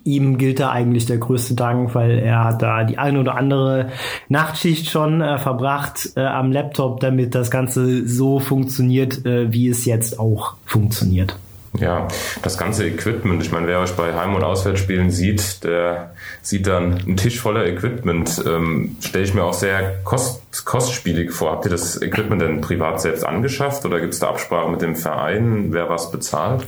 ihm 0.04 0.38
gilt 0.38 0.60
da 0.60 0.72
eigentlich 0.72 1.06
der 1.06 1.18
größte 1.18 1.56
Dank, 1.56 1.96
weil 1.96 2.20
er 2.20 2.44
hat 2.44 2.62
da 2.62 2.84
die 2.84 2.98
eine 2.98 3.20
oder 3.20 3.36
andere 3.36 3.89
Nachtschicht 4.30 4.89
schon 4.89 5.22
äh, 5.22 5.38
verbracht 5.38 6.12
äh, 6.15 6.22
am 6.22 6.51
Laptop, 6.51 7.00
damit 7.00 7.36
das 7.36 7.51
Ganze 7.51 8.08
so 8.08 8.39
funktioniert, 8.39 9.25
äh, 9.25 9.51
wie 9.51 9.70
es 9.70 9.86
jetzt 9.86 10.20
auch 10.20 10.56
funktioniert. 10.65 11.38
Ja, 11.80 12.08
das 12.42 12.58
ganze 12.58 12.88
Equipment, 12.88 13.42
ich 13.44 13.51
meine, 13.51 13.68
wer 13.68 13.80
euch 13.80 13.94
bei 13.94 14.13
Heim- 14.13 14.36
und 14.36 14.44
Auswärtsspielen 14.44 15.12
sieht, 15.12 15.63
der 15.63 16.12
sieht 16.42 16.68
dann 16.68 17.00
einen 17.00 17.18
Tisch 17.18 17.39
voller 17.39 17.65
Equipment. 17.65 18.42
Ähm, 18.46 18.96
Stelle 19.01 19.25
ich 19.25 19.34
mir 19.34 19.44
auch 19.44 19.54
sehr 19.54 19.98
kost 20.04 20.65
kostspielig 20.65 21.32
vor. 21.32 21.51
Habt 21.51 21.65
ihr 21.65 21.72
das 21.72 22.01
Equipment 22.01 22.42
denn 22.42 22.62
privat 22.62 23.01
selbst 23.01 23.25
angeschafft 23.25 23.86
oder 23.86 24.00
gibt 24.00 24.13
es 24.13 24.20
da 24.20 24.30
Absprachen 24.30 24.72
mit 24.72 24.82
dem 24.82 24.96
Verein, 24.96 25.68
wer 25.72 25.89
was 25.89 26.12
bezahlt? 26.12 26.65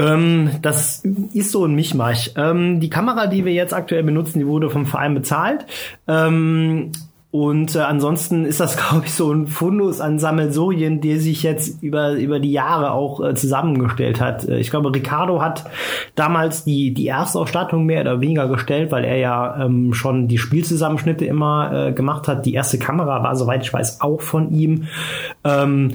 Ähm, 0.00 0.50
das 0.62 1.02
ist 1.34 1.52
so 1.52 1.64
ein 1.64 1.74
Mischmasch. 1.74 2.30
Ähm, 2.36 2.80
die 2.80 2.90
Kamera, 2.90 3.26
die 3.26 3.44
wir 3.44 3.52
jetzt 3.52 3.74
aktuell 3.74 4.02
benutzen, 4.02 4.38
die 4.38 4.46
wurde 4.46 4.70
vom 4.70 4.86
Verein 4.86 5.14
bezahlt. 5.14 5.66
Ähm, 6.08 6.92
und 7.32 7.76
äh, 7.76 7.80
ansonsten 7.80 8.44
ist 8.44 8.58
das, 8.58 8.76
glaube 8.88 9.06
ich, 9.06 9.14
so 9.14 9.32
ein 9.32 9.46
Fundus 9.46 10.00
an 10.00 10.18
Sammelsorien, 10.18 11.00
der 11.00 11.20
sich 11.20 11.42
jetzt 11.42 11.82
über, 11.82 12.12
über 12.12 12.40
die 12.40 12.50
Jahre 12.50 12.90
auch 12.92 13.22
äh, 13.22 13.34
zusammengestellt 13.34 14.20
hat. 14.20 14.48
Äh, 14.48 14.58
ich 14.58 14.70
glaube, 14.70 14.92
Ricardo 14.92 15.40
hat 15.40 15.64
damals 16.16 16.64
die, 16.64 16.92
die 16.92 17.06
Erstausstattung 17.06 17.84
mehr 17.84 18.00
oder 18.00 18.20
weniger 18.20 18.48
gestellt, 18.48 18.90
weil 18.90 19.04
er 19.04 19.18
ja 19.18 19.64
ähm, 19.64 19.94
schon 19.94 20.26
die 20.26 20.38
Spielzusammenschnitte 20.38 21.24
immer 21.24 21.88
äh, 21.88 21.92
gemacht 21.92 22.26
hat. 22.26 22.46
Die 22.46 22.54
erste 22.54 22.78
Kamera 22.78 23.22
war, 23.22 23.36
soweit 23.36 23.62
ich 23.62 23.72
weiß, 23.72 24.00
auch 24.00 24.22
von 24.22 24.50
ihm. 24.50 24.88
Ähm, 25.44 25.92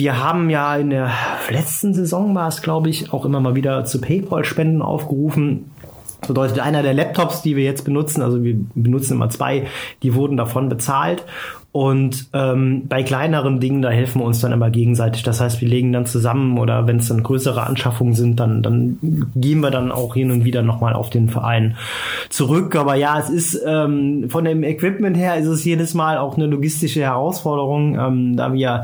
wir 0.00 0.18
haben 0.18 0.48
ja 0.48 0.76
in 0.76 0.88
der 0.88 1.12
letzten 1.50 1.92
Saison 1.92 2.34
war 2.34 2.48
es, 2.48 2.62
glaube 2.62 2.88
ich, 2.88 3.12
auch 3.12 3.26
immer 3.26 3.38
mal 3.38 3.54
wieder 3.54 3.84
zu 3.84 4.00
PayPal-Spenden 4.00 4.80
aufgerufen. 4.80 5.72
Das 6.20 6.28
bedeutet, 6.28 6.58
einer 6.60 6.82
der 6.82 6.94
Laptops, 6.94 7.42
die 7.42 7.54
wir 7.54 7.64
jetzt 7.64 7.84
benutzen, 7.84 8.22
also 8.22 8.42
wir 8.42 8.56
benutzen 8.74 9.14
immer 9.14 9.28
zwei, 9.28 9.66
die 10.02 10.14
wurden 10.14 10.38
davon 10.38 10.70
bezahlt. 10.70 11.24
Und 11.72 12.26
ähm, 12.32 12.88
bei 12.88 13.04
kleineren 13.04 13.60
Dingen, 13.60 13.80
da 13.80 13.90
helfen 13.90 14.20
wir 14.20 14.24
uns 14.24 14.40
dann 14.40 14.50
immer 14.50 14.70
gegenseitig. 14.70 15.22
Das 15.22 15.40
heißt, 15.40 15.60
wir 15.60 15.68
legen 15.68 15.92
dann 15.92 16.04
zusammen 16.04 16.58
oder 16.58 16.88
wenn 16.88 16.96
es 16.96 17.08
dann 17.08 17.22
größere 17.22 17.64
Anschaffungen 17.64 18.14
sind, 18.14 18.40
dann, 18.40 18.62
dann 18.62 18.98
gehen 19.36 19.60
wir 19.60 19.70
dann 19.70 19.92
auch 19.92 20.14
hin 20.14 20.32
und 20.32 20.44
wieder 20.44 20.62
nochmal 20.62 20.94
auf 20.94 21.10
den 21.10 21.28
Verein 21.28 21.76
zurück. 22.28 22.74
Aber 22.74 22.96
ja, 22.96 23.20
es 23.20 23.30
ist 23.30 23.62
ähm, 23.64 24.28
von 24.30 24.44
dem 24.44 24.64
Equipment 24.64 25.16
her 25.16 25.36
ist 25.36 25.46
es 25.46 25.64
jedes 25.64 25.94
Mal 25.94 26.18
auch 26.18 26.36
eine 26.36 26.46
logistische 26.46 27.02
Herausforderung, 27.02 27.96
ähm, 27.96 28.36
da 28.36 28.52
wir 28.52 28.82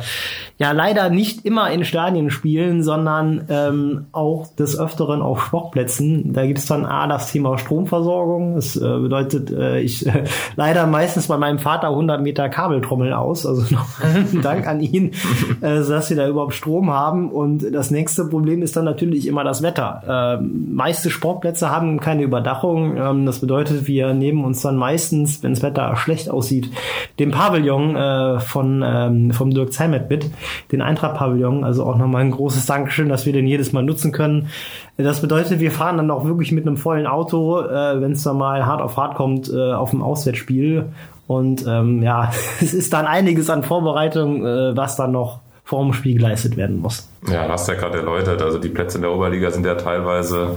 ja 0.58 0.72
leider 0.72 1.10
nicht 1.10 1.44
immer 1.44 1.70
in 1.70 1.84
Stadien 1.84 2.30
spielen, 2.30 2.82
sondern 2.82 3.46
ähm, 3.48 4.06
auch 4.12 4.46
des 4.54 4.78
Öfteren 4.78 5.22
auf 5.22 5.44
Sportplätzen. 5.44 6.32
Da 6.32 6.46
gibt 6.46 6.58
es 6.58 6.66
dann 6.66 6.86
A, 6.86 7.06
das 7.06 7.30
Thema 7.30 7.58
Stromversorgung. 7.58 8.54
Das 8.54 8.76
äh, 8.76 8.80
bedeutet, 8.80 9.50
äh, 9.50 9.80
ich 9.80 10.06
äh, 10.06 10.24
leider 10.56 10.86
meistens 10.86 11.26
bei 11.26 11.36
meinem 11.36 11.58
Vater 11.58 11.88
100 11.88 12.22
Meter 12.22 12.48
Kabeltrommel 12.76 13.12
aus. 13.12 13.46
Also 13.46 13.62
nochmal 13.74 14.24
Dank 14.42 14.66
an 14.66 14.80
ihn, 14.80 15.12
äh, 15.60 15.76
dass 15.84 16.10
wir 16.10 16.16
da 16.16 16.28
überhaupt 16.28 16.54
Strom 16.54 16.90
haben. 16.90 17.30
Und 17.30 17.74
das 17.74 17.90
nächste 17.90 18.24
Problem 18.26 18.62
ist 18.62 18.76
dann 18.76 18.84
natürlich 18.84 19.26
immer 19.26 19.44
das 19.44 19.62
Wetter. 19.62 20.38
Äh, 20.40 20.42
meiste 20.42 21.10
Sportplätze 21.10 21.70
haben 21.70 22.00
keine 22.00 22.22
Überdachung. 22.22 22.96
Ähm, 22.96 23.26
das 23.26 23.40
bedeutet, 23.40 23.86
wir 23.86 24.14
nehmen 24.14 24.44
uns 24.44 24.62
dann 24.62 24.76
meistens, 24.76 25.42
wenn 25.42 25.54
das 25.54 25.62
Wetter 25.62 25.96
schlecht 25.96 26.30
aussieht, 26.30 26.70
den 27.18 27.30
Pavillon 27.30 27.96
äh, 27.96 28.40
von 28.40 28.82
ähm, 28.84 29.30
vom 29.32 29.52
Dirk 29.52 29.72
Zeimet 29.72 30.10
mit 30.10 30.30
den 30.72 30.82
Eintracht-Pavillon. 30.82 31.64
Also 31.64 31.84
auch 31.84 31.96
nochmal 31.96 32.22
ein 32.22 32.30
großes 32.30 32.66
Dankeschön, 32.66 33.08
dass 33.08 33.26
wir 33.26 33.32
den 33.32 33.46
jedes 33.46 33.72
Mal 33.72 33.82
nutzen 33.82 34.12
können. 34.12 34.48
Das 34.96 35.20
bedeutet, 35.20 35.60
wir 35.60 35.70
fahren 35.70 35.98
dann 35.98 36.10
auch 36.10 36.24
wirklich 36.24 36.52
mit 36.52 36.66
einem 36.66 36.78
vollen 36.78 37.06
Auto, 37.06 37.60
äh, 37.60 38.00
wenn 38.00 38.12
es 38.12 38.22
dann 38.22 38.38
mal 38.38 38.64
hart 38.64 38.80
auf 38.80 38.96
hart 38.96 39.14
kommt, 39.14 39.52
äh, 39.52 39.72
auf 39.72 39.90
dem 39.90 40.02
Auswärtsspiel. 40.02 40.86
Und 41.26 41.66
ähm, 41.66 42.02
ja, 42.02 42.30
es 42.60 42.74
ist 42.74 42.92
dann 42.92 43.06
einiges 43.06 43.50
an 43.50 43.62
Vorbereitung, 43.62 44.44
äh, 44.44 44.76
was 44.76 44.96
dann 44.96 45.12
noch 45.12 45.40
vor 45.66 45.82
dem 45.82 45.92
Spiel 45.92 46.16
geleistet 46.16 46.56
werden 46.56 46.78
muss. 46.78 47.08
Ja, 47.28 47.48
hast 47.48 47.66
ja 47.66 47.74
gerade 47.74 47.98
erläutert, 47.98 48.40
also 48.40 48.58
die 48.58 48.68
Plätze 48.68 48.98
in 48.98 49.02
der 49.02 49.10
Oberliga 49.10 49.50
sind 49.50 49.66
ja 49.66 49.74
teilweise 49.74 50.56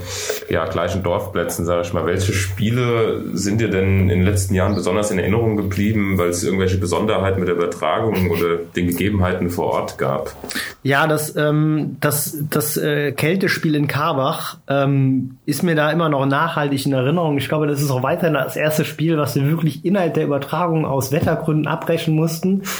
ja 0.49 0.67
gleichen 0.67 1.01
Dorfplätzen, 1.01 1.65
sage 1.65 1.81
ich 1.81 1.93
mal. 1.93 2.05
Welche 2.05 2.31
Spiele 2.31 3.23
sind 3.33 3.59
dir 3.59 3.71
denn 3.71 4.01
in 4.01 4.19
den 4.19 4.23
letzten 4.23 4.53
Jahren 4.53 4.75
besonders 4.75 5.09
in 5.09 5.17
Erinnerung 5.17 5.57
geblieben, 5.57 6.19
weil 6.19 6.29
es 6.29 6.43
irgendwelche 6.43 6.77
Besonderheiten 6.77 7.39
mit 7.39 7.49
der 7.49 7.55
Übertragung 7.55 8.29
oder 8.29 8.57
den 8.57 8.85
Gegebenheiten 8.85 9.49
vor 9.49 9.73
Ort 9.73 9.97
gab? 9.97 10.35
Ja, 10.83 11.07
das, 11.07 11.35
ähm, 11.35 11.97
das, 12.01 12.37
das 12.47 12.77
äh, 12.77 13.11
Kältespiel 13.11 13.73
in 13.73 13.87
Karbach 13.87 14.57
ähm, 14.67 15.37
ist 15.47 15.63
mir 15.63 15.73
da 15.73 15.89
immer 15.89 16.09
noch 16.09 16.27
nachhaltig 16.27 16.85
in 16.85 16.93
Erinnerung. 16.93 17.39
Ich 17.39 17.49
glaube, 17.49 17.65
das 17.65 17.81
ist 17.81 17.89
auch 17.89 18.03
weiterhin 18.03 18.35
das 18.35 18.55
erste 18.55 18.85
Spiel, 18.85 19.17
was 19.17 19.33
wir 19.33 19.47
wirklich 19.47 19.83
innerhalb 19.85 20.13
der 20.13 20.25
Übertragung 20.25 20.85
aus 20.85 21.11
Wettergründen 21.11 21.65
abbrechen 21.65 22.13
mussten. 22.13 22.61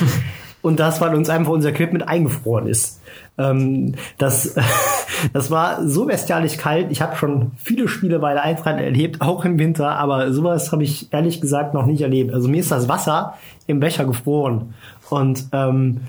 und 0.61 0.79
das, 0.79 0.99
weil 1.01 1.15
uns 1.15 1.29
einfach 1.29 1.51
unser 1.51 1.69
Equipment 1.69 2.07
eingefroren 2.07 2.67
ist. 2.67 3.01
Ähm, 3.37 3.95
das, 4.17 4.55
das 5.33 5.51
war 5.51 5.87
so 5.87 6.05
bestialisch 6.05 6.57
kalt. 6.57 6.91
Ich 6.91 7.01
habe 7.01 7.15
schon 7.15 7.51
viele 7.57 7.87
Spiele 7.87 8.19
bei 8.19 8.33
der 8.33 8.43
Eintracht 8.43 8.79
erlebt, 8.79 9.21
auch 9.21 9.45
im 9.45 9.57
Winter, 9.57 9.91
aber 9.97 10.33
sowas 10.33 10.71
habe 10.71 10.83
ich 10.83 11.11
ehrlich 11.13 11.41
gesagt 11.41 11.73
noch 11.73 11.85
nicht 11.85 12.01
erlebt. 12.01 12.33
Also 12.33 12.49
mir 12.49 12.59
ist 12.59 12.71
das 12.71 12.89
Wasser 12.89 13.35
im 13.67 13.79
Becher 13.79 14.05
gefroren. 14.05 14.73
Und 15.09 15.45
ähm, 15.53 16.01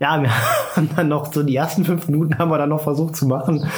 ja, 0.00 0.20
wir 0.20 0.30
haben 0.76 0.90
dann 0.96 1.08
noch 1.08 1.32
so 1.32 1.42
die 1.42 1.56
ersten 1.56 1.84
fünf 1.84 2.08
Minuten 2.08 2.38
haben 2.38 2.50
wir 2.50 2.58
dann 2.58 2.68
noch 2.68 2.82
versucht 2.82 3.16
zu 3.16 3.26
machen, 3.26 3.68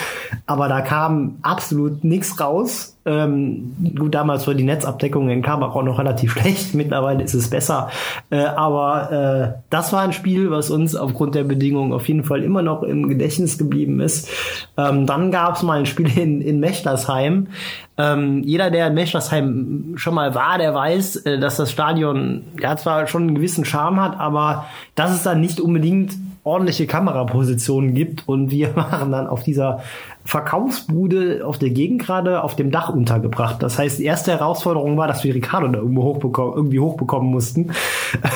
aber 0.46 0.68
da 0.68 0.80
kam 0.80 1.38
absolut 1.42 2.04
nichts 2.04 2.40
raus. 2.40 2.95
Ähm, 3.06 3.76
gut, 3.96 4.16
damals 4.16 4.46
war 4.48 4.54
die 4.54 4.64
Netzabdeckung 4.64 5.30
in 5.30 5.40
Karbach 5.40 5.76
auch 5.76 5.82
noch 5.84 6.00
relativ 6.00 6.32
schlecht, 6.38 6.74
mittlerweile 6.74 7.22
ist 7.22 7.34
es 7.34 7.48
besser. 7.48 7.88
Äh, 8.30 8.38
aber 8.44 9.12
äh, 9.12 9.62
das 9.70 9.92
war 9.92 10.02
ein 10.02 10.12
Spiel, 10.12 10.50
was 10.50 10.70
uns 10.70 10.96
aufgrund 10.96 11.36
der 11.36 11.44
Bedingungen 11.44 11.92
auf 11.92 12.08
jeden 12.08 12.24
Fall 12.24 12.42
immer 12.42 12.62
noch 12.62 12.82
im 12.82 13.08
Gedächtnis 13.08 13.58
geblieben 13.58 14.00
ist. 14.00 14.28
Ähm, 14.76 15.06
dann 15.06 15.30
gab 15.30 15.54
es 15.54 15.62
mal 15.62 15.78
ein 15.78 15.86
Spiel 15.86 16.18
in, 16.18 16.40
in 16.40 16.58
Mechlersheim. 16.58 17.46
Ähm, 17.96 18.42
jeder, 18.44 18.70
der 18.70 18.88
in 18.88 18.94
Mechlersheim 18.94 19.94
schon 19.94 20.14
mal 20.14 20.34
war, 20.34 20.58
der 20.58 20.74
weiß, 20.74 21.16
äh, 21.16 21.38
dass 21.38 21.56
das 21.56 21.70
Stadion 21.70 22.42
ja 22.60 22.76
zwar 22.76 23.06
schon 23.06 23.22
einen 23.22 23.34
gewissen 23.36 23.64
Charme 23.64 24.00
hat, 24.02 24.18
aber 24.18 24.66
dass 24.96 25.12
es 25.12 25.22
dann 25.22 25.40
nicht 25.40 25.60
unbedingt 25.60 26.14
ordentliche 26.46 26.86
Kamerapositionen 26.86 27.94
gibt 27.94 28.28
und 28.28 28.50
wir 28.50 28.74
waren 28.76 29.10
dann 29.10 29.26
auf 29.26 29.42
dieser 29.42 29.80
Verkaufsbude 30.24 31.42
auf 31.44 31.58
der 31.58 31.70
Gegend 31.70 32.02
gerade 32.02 32.42
auf 32.42 32.56
dem 32.56 32.70
Dach 32.70 32.88
untergebracht. 32.88 33.62
Das 33.62 33.78
heißt, 33.78 33.98
die 33.98 34.04
erste 34.04 34.32
Herausforderung 34.32 34.96
war, 34.96 35.08
dass 35.08 35.24
wir 35.24 35.34
Ricardo 35.34 35.68
da 35.68 35.78
irgendwo 35.78 36.02
hochbekommen, 36.04 36.54
irgendwie 36.56 36.80
hochbekommen 36.80 37.30
mussten. 37.30 37.72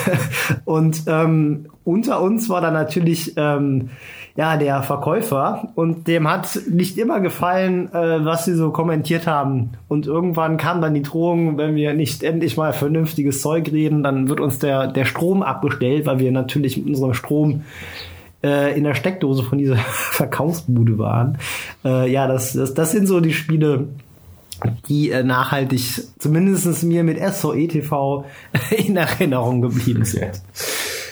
und 0.65 1.03
ähm, 1.07 1.67
unter 1.83 2.21
uns 2.21 2.49
war 2.49 2.61
dann 2.61 2.73
natürlich 2.73 3.33
ähm, 3.37 3.89
ja 4.35 4.57
der 4.57 4.81
Verkäufer 4.83 5.69
und 5.75 6.07
dem 6.07 6.29
hat 6.29 6.59
nicht 6.69 6.97
immer 6.97 7.19
gefallen, 7.19 7.93
äh, 7.93 8.23
was 8.25 8.45
sie 8.45 8.55
so 8.55 8.71
kommentiert 8.71 9.27
haben. 9.27 9.71
Und 9.87 10.07
irgendwann 10.07 10.57
kam 10.57 10.81
dann 10.81 10.93
die 10.93 11.01
Drohung, 11.01 11.57
wenn 11.57 11.75
wir 11.75 11.93
nicht 11.93 12.23
endlich 12.23 12.57
mal 12.57 12.73
vernünftiges 12.73 13.41
Zeug 13.41 13.71
reden, 13.71 14.03
dann 14.03 14.29
wird 14.29 14.39
uns 14.39 14.59
der 14.59 14.87
der 14.87 15.05
Strom 15.05 15.43
abgestellt, 15.43 16.05
weil 16.05 16.19
wir 16.19 16.31
natürlich 16.31 16.77
mit 16.77 16.87
unserem 16.87 17.13
Strom 17.13 17.63
äh, 18.43 18.77
in 18.77 18.83
der 18.83 18.95
Steckdose 18.95 19.43
von 19.43 19.57
dieser 19.57 19.77
Verkaufsbude 19.77 20.97
waren. 20.97 21.37
Äh, 21.83 22.11
ja, 22.11 22.27
das, 22.27 22.53
das, 22.53 22.73
das 22.73 22.91
sind 22.91 23.07
so 23.07 23.19
die 23.19 23.33
Spiele, 23.33 23.87
die 24.87 25.11
äh, 25.11 25.23
nachhaltig, 25.23 26.03
zumindest 26.19 26.83
mir 26.83 27.03
mit 27.03 27.19
SOE 27.33 27.67
TV 27.67 28.25
in 28.77 28.97
Erinnerung 28.97 29.61
geblieben 29.61 30.05
sind. 30.05 30.41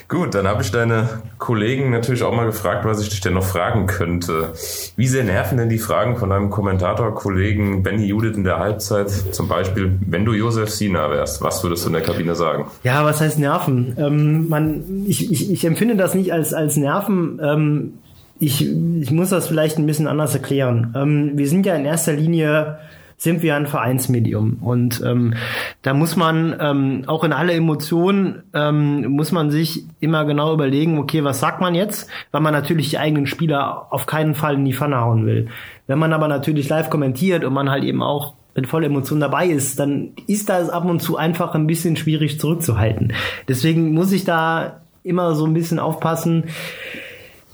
Gut, 0.09 0.33
dann 0.33 0.47
habe 0.47 0.63
ich 0.63 0.71
deine 0.71 1.07
Kollegen 1.37 1.91
natürlich 1.91 2.23
auch 2.23 2.35
mal 2.35 2.47
gefragt, 2.47 2.83
was 2.83 2.99
ich 2.99 3.09
dich 3.09 3.21
denn 3.21 3.35
noch 3.35 3.43
fragen 3.43 3.85
könnte. 3.85 4.53
Wie 4.95 5.05
sehr 5.05 5.23
nerven 5.23 5.59
denn 5.59 5.69
die 5.69 5.77
Fragen 5.77 6.17
von 6.17 6.31
deinem 6.31 6.49
Kommentatorkollegen 6.49 7.83
Benny 7.83 8.07
Judith 8.07 8.35
in 8.35 8.43
der 8.43 8.57
Halbzeit? 8.57 9.11
Zum 9.11 9.47
Beispiel, 9.47 9.99
wenn 10.07 10.25
du 10.25 10.33
Josef 10.33 10.71
Sina 10.71 11.11
wärst, 11.11 11.43
was 11.43 11.63
würdest 11.63 11.83
du 11.83 11.89
in 11.89 11.93
der 11.93 12.01
Kabine 12.01 12.33
sagen? 12.33 12.65
Ja, 12.83 13.05
was 13.05 13.21
heißt 13.21 13.37
nerven? 13.37 13.95
Ähm, 13.99 14.49
man, 14.49 15.05
ich, 15.05 15.31
ich, 15.31 15.51
ich 15.51 15.63
empfinde 15.63 15.95
das 15.95 16.15
nicht 16.15 16.33
als, 16.33 16.55
als 16.55 16.75
Nerven. 16.75 17.39
Ähm, 17.43 17.93
ich, 18.39 18.67
ich 18.67 19.11
muss 19.11 19.29
das 19.29 19.47
vielleicht 19.47 19.77
ein 19.77 19.85
bisschen 19.85 20.07
anders 20.07 20.33
erklären. 20.33 20.91
Ähm, 20.97 21.31
wir 21.35 21.47
sind 21.47 21.67
ja 21.67 21.75
in 21.75 21.85
erster 21.85 22.13
Linie 22.13 22.79
sind 23.19 23.43
wir 23.43 23.55
ein 23.55 23.67
Vereinsmedium. 23.67 24.59
Und 24.61 25.03
ähm, 25.05 25.33
da 25.81 25.93
muss 25.93 26.15
man 26.15 26.55
ähm, 26.59 27.03
auch 27.05 27.25
in 27.25 27.33
alle 27.33 27.53
Emotionen, 27.53 28.43
ähm, 28.53 29.09
muss 29.09 29.33
man 29.33 29.51
sich 29.51 29.83
immer 29.99 30.23
genau 30.23 30.53
überlegen, 30.53 30.97
okay, 30.97 31.23
was 31.25 31.41
sagt 31.41 31.59
man 31.59 31.75
jetzt? 31.75 32.09
Weil 32.31 32.41
man 32.41 32.53
natürlich 32.53 32.89
die 32.89 32.97
eigenen 32.97 33.27
Spieler 33.27 33.87
auf 33.91 34.05
keinen 34.05 34.35
Fall 34.35 34.55
in 34.55 34.63
die 34.63 34.73
Pfanne 34.73 35.01
hauen 35.01 35.25
will. 35.25 35.49
Wenn 35.85 35.99
man 35.99 36.13
aber 36.13 36.29
natürlich 36.29 36.69
live 36.69 36.89
kommentiert 36.89 37.43
und 37.43 37.53
man 37.53 37.69
halt 37.69 37.83
eben 37.83 38.01
auch 38.01 38.35
mit 38.55 38.67
voller 38.67 38.87
Emotion 38.87 39.19
dabei 39.19 39.47
ist, 39.47 39.79
dann 39.79 40.13
ist 40.27 40.47
das 40.47 40.69
ab 40.69 40.85
und 40.85 41.01
zu 41.01 41.17
einfach 41.17 41.53
ein 41.55 41.67
bisschen 41.67 41.97
schwierig 41.97 42.39
zurückzuhalten. 42.39 43.13
Deswegen 43.49 43.93
muss 43.93 44.13
ich 44.13 44.23
da 44.23 44.79
immer 45.03 45.35
so 45.35 45.45
ein 45.45 45.53
bisschen 45.53 45.79
aufpassen, 45.79 46.45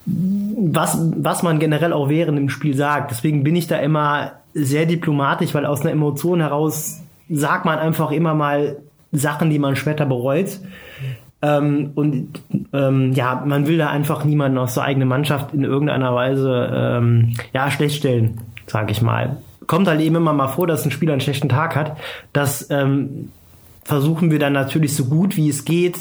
was, 0.06 0.98
was 1.16 1.44
man 1.44 1.60
generell 1.60 1.94
auch 1.94 2.10
während 2.10 2.38
dem 2.38 2.50
Spiel 2.50 2.76
sagt. 2.76 3.12
Deswegen 3.12 3.44
bin 3.44 3.56
ich 3.56 3.68
da 3.68 3.78
immer 3.78 4.34
sehr 4.54 4.86
diplomatisch, 4.86 5.54
weil 5.54 5.66
aus 5.66 5.82
einer 5.82 5.92
Emotion 5.92 6.40
heraus 6.40 7.02
sagt 7.30 7.66
man 7.66 7.80
einfach 7.80 8.12
immer 8.12 8.36
mal 8.36 8.78
Sachen, 9.12 9.50
die 9.50 9.60
man 9.60 9.76
später 9.76 10.06
bereut. 10.06 10.60
Ähm, 11.42 11.92
und 11.96 12.42
ähm, 12.72 13.14
ja, 13.14 13.44
man 13.46 13.68
will 13.68 13.78
da 13.78 13.90
einfach 13.90 14.24
niemanden 14.24 14.58
aus 14.58 14.76
der 14.76 14.84
eigenen 14.84 15.08
Mannschaft 15.08 15.54
in 15.54 15.64
irgendeiner 15.64 16.14
Weise 16.14 16.72
ähm, 16.74 17.34
ja, 17.54 17.70
schlecht 17.72 17.98
stellen, 17.98 18.42
sag 18.68 18.92
ich 18.92 19.02
mal. 19.02 19.38
Kommt 19.68 19.88
halt 19.88 20.02
eben 20.02 20.16
immer 20.16 20.34
mal 20.34 20.48
vor, 20.48 20.68
dass 20.68 20.86
ein 20.86 20.92
Spieler 20.92 21.14
einen 21.14 21.22
schlechten 21.22 21.50
Tag 21.50 21.76
hat. 21.76 21.98
Das 22.32 22.70
ähm, 22.70 23.32
versuchen 23.84 24.32
wir 24.32 24.40
dann 24.40 24.54
natürlich 24.54 24.96
so 24.96 25.06
gut 25.06 25.36
wie 25.36 25.50
es 25.50 25.66
geht 25.66 25.98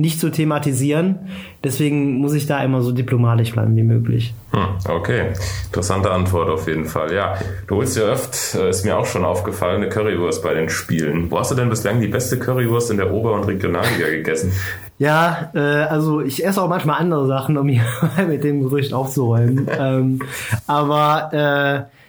nicht 0.00 0.18
zu 0.18 0.30
thematisieren. 0.30 1.18
Deswegen 1.62 2.18
muss 2.18 2.34
ich 2.34 2.46
da 2.46 2.62
immer 2.62 2.80
so 2.80 2.92
diplomatisch 2.92 3.52
bleiben 3.52 3.76
wie 3.76 3.82
möglich. 3.82 4.34
Hm, 4.52 4.66
okay, 4.88 5.32
interessante 5.66 6.10
Antwort 6.10 6.48
auf 6.48 6.66
jeden 6.66 6.86
Fall. 6.86 7.12
Ja, 7.12 7.34
du 7.66 7.76
holst 7.76 7.96
ja 7.96 8.12
oft, 8.12 8.54
äh, 8.54 8.70
ist 8.70 8.84
mir 8.84 8.96
auch 8.96 9.06
schon 9.06 9.24
aufgefallen, 9.24 9.82
eine 9.82 9.88
Currywurst 9.88 10.42
bei 10.42 10.54
den 10.54 10.68
Spielen. 10.68 11.30
Wo 11.30 11.38
hast 11.38 11.50
du 11.50 11.54
denn 11.54 11.68
bislang 11.68 12.00
die 12.00 12.08
beste 12.08 12.38
Currywurst 12.38 12.90
in 12.90 12.96
der 12.96 13.12
Ober- 13.12 13.34
und 13.34 13.44
Regionalliga 13.44 14.08
gegessen? 14.08 14.52
Ja, 14.98 15.50
äh, 15.54 15.58
also 15.58 16.20
ich 16.20 16.44
esse 16.44 16.62
auch 16.62 16.68
manchmal 16.68 17.00
andere 17.00 17.26
Sachen, 17.26 17.56
um 17.56 17.68
hier 17.68 17.84
mit 18.28 18.42
dem 18.42 18.62
Gerücht 18.62 18.92
aufzuräumen. 18.92 19.68
ähm, 19.78 20.20
aber 20.66 21.88
äh, 21.88 21.99